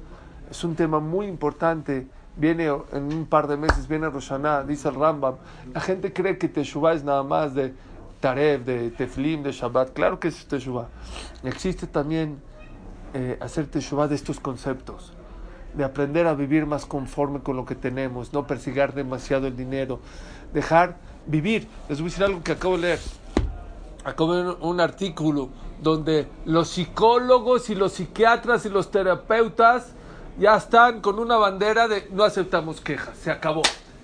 Es 0.49 0.63
un 0.63 0.75
tema 0.75 1.01
muy 1.01 1.27
importante 1.27 2.07
viene 2.39 2.67
en 2.67 3.13
un 3.13 3.25
par 3.25 3.47
de 3.47 3.57
meses, 3.57 3.87
viene 3.87 4.09
Roshaná, 4.09 4.63
dice 4.63 4.87
el 4.87 4.95
Rambam. 4.95 5.35
La 5.73 5.81
gente 5.81 6.13
cree 6.13 6.37
que 6.37 6.47
Teshuvah 6.47 6.93
es 6.93 7.03
nada 7.03 7.21
más 7.23 7.53
de 7.53 7.73
Tarev, 8.21 8.63
de 8.63 8.91
Teflim, 8.91 9.43
de 9.43 9.51
Shabbat. 9.51 9.93
Claro 9.93 10.19
que 10.19 10.29
es 10.29 10.47
Teshuvah. 10.47 10.87
Existe 11.43 11.85
también 11.85 12.39
eh, 13.13 13.37
hacer 13.41 13.67
Teshuvah 13.67 14.07
de 14.07 14.15
estos 14.15 14.39
conceptos, 14.39 15.13
de 15.73 15.83
aprender 15.83 16.27
a 16.27 16.33
vivir 16.33 16.65
más 16.65 16.85
conforme 16.85 17.41
con 17.41 17.55
lo 17.55 17.65
que 17.65 17.75
tenemos, 17.75 18.33
no 18.33 18.47
persigar 18.47 18.93
demasiado 18.93 19.47
el 19.47 19.55
dinero, 19.55 19.99
dejar 20.53 20.97
vivir. 21.25 21.67
Les 21.87 21.99
voy 21.99 22.07
a 22.07 22.09
decir 22.09 22.23
algo 22.23 22.43
que 22.43 22.53
acabo 22.53 22.75
de 22.75 22.81
leer. 22.81 22.99
Acabo 24.03 24.35
de 24.35 24.43
leer 24.43 24.57
un 24.61 24.79
artículo 24.79 25.49
donde 25.81 26.27
los 26.45 26.69
psicólogos 26.69 27.69
y 27.69 27.75
los 27.75 27.93
psiquiatras 27.93 28.65
y 28.65 28.69
los 28.69 28.91
terapeutas 28.91 29.93
ya 30.37 30.55
están 30.55 31.01
con 31.01 31.19
una 31.19 31.37
bandera 31.37 31.87
de 31.87 32.07
no 32.11 32.23
aceptamos 32.23 32.81
quejas, 32.81 33.17
se 33.17 33.31
acabó. 33.31 33.61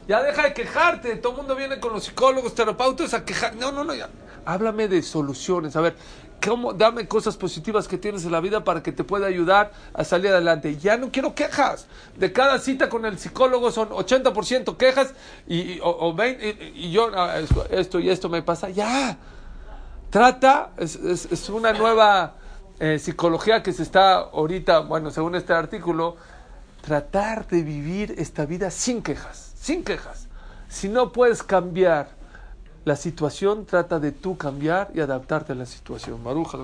Ya 0.07 0.21
deja 0.21 0.43
de 0.43 0.53
quejarte, 0.53 1.15
todo 1.15 1.31
el 1.31 1.37
mundo 1.39 1.55
viene 1.55 1.79
con 1.79 1.91
los 1.91 2.03
psicólogos, 2.03 2.53
terapeutas 2.53 3.13
a 3.13 3.25
quejar. 3.25 3.55
No, 3.55 3.71
no, 3.71 3.83
no, 3.83 3.93
ya. 3.93 4.09
Háblame 4.45 4.87
de 4.87 5.01
soluciones, 5.01 5.75
a 5.75 5.81
ver, 5.81 5.95
¿cómo, 6.43 6.73
dame 6.73 7.07
cosas 7.07 7.37
positivas 7.37 7.87
que 7.87 7.97
tienes 7.97 8.25
en 8.25 8.31
la 8.31 8.39
vida 8.39 8.63
para 8.63 8.81
que 8.81 8.91
te 8.91 9.03
pueda 9.03 9.27
ayudar 9.27 9.71
a 9.93 10.03
salir 10.03 10.31
adelante. 10.31 10.77
Ya 10.77 10.97
no 10.97 11.11
quiero 11.11 11.35
quejas. 11.35 11.87
De 12.17 12.31
cada 12.31 12.59
cita 12.59 12.89
con 12.89 13.05
el 13.05 13.19
psicólogo 13.19 13.71
son 13.71 13.89
80% 13.89 14.77
quejas 14.77 15.13
y, 15.47 15.79
o, 15.81 16.13
20, 16.13 16.73
y, 16.75 16.91
yo, 16.91 17.11
ah, 17.15 17.35
esto 17.69 17.99
y 17.99 18.09
esto 18.09 18.29
me 18.29 18.41
pasa. 18.41 18.69
Ya, 18.69 19.17
trata, 20.09 20.71
es, 20.77 20.95
es 20.95 21.49
una 21.49 21.73
nueva 21.73 22.35
eh, 22.77 22.99
psicología 22.99 23.63
que 23.63 23.71
se 23.71 23.83
está 23.83 24.15
ahorita, 24.15 24.79
bueno, 24.79 25.09
según 25.09 25.35
este 25.35 25.53
artículo, 25.53 26.17
tratar 26.81 27.47
de 27.47 27.63
vivir 27.63 28.15
esta 28.17 28.45
vida 28.45 28.69
sin 28.69 29.01
quejas, 29.01 29.53
sin 29.57 29.83
quejas. 29.83 30.27
Si 30.67 30.89
no 30.89 31.13
puedes 31.13 31.41
cambiar 31.41 32.09
la 32.85 32.95
situación, 32.95 33.65
trata 33.65 33.99
de 33.99 34.11
tú 34.11 34.37
cambiar 34.37 34.91
y 34.93 34.99
adaptarte 34.99 35.53
a 35.53 35.55
la 35.55 35.65
situación. 35.65 36.21
Maruja, 36.23 36.57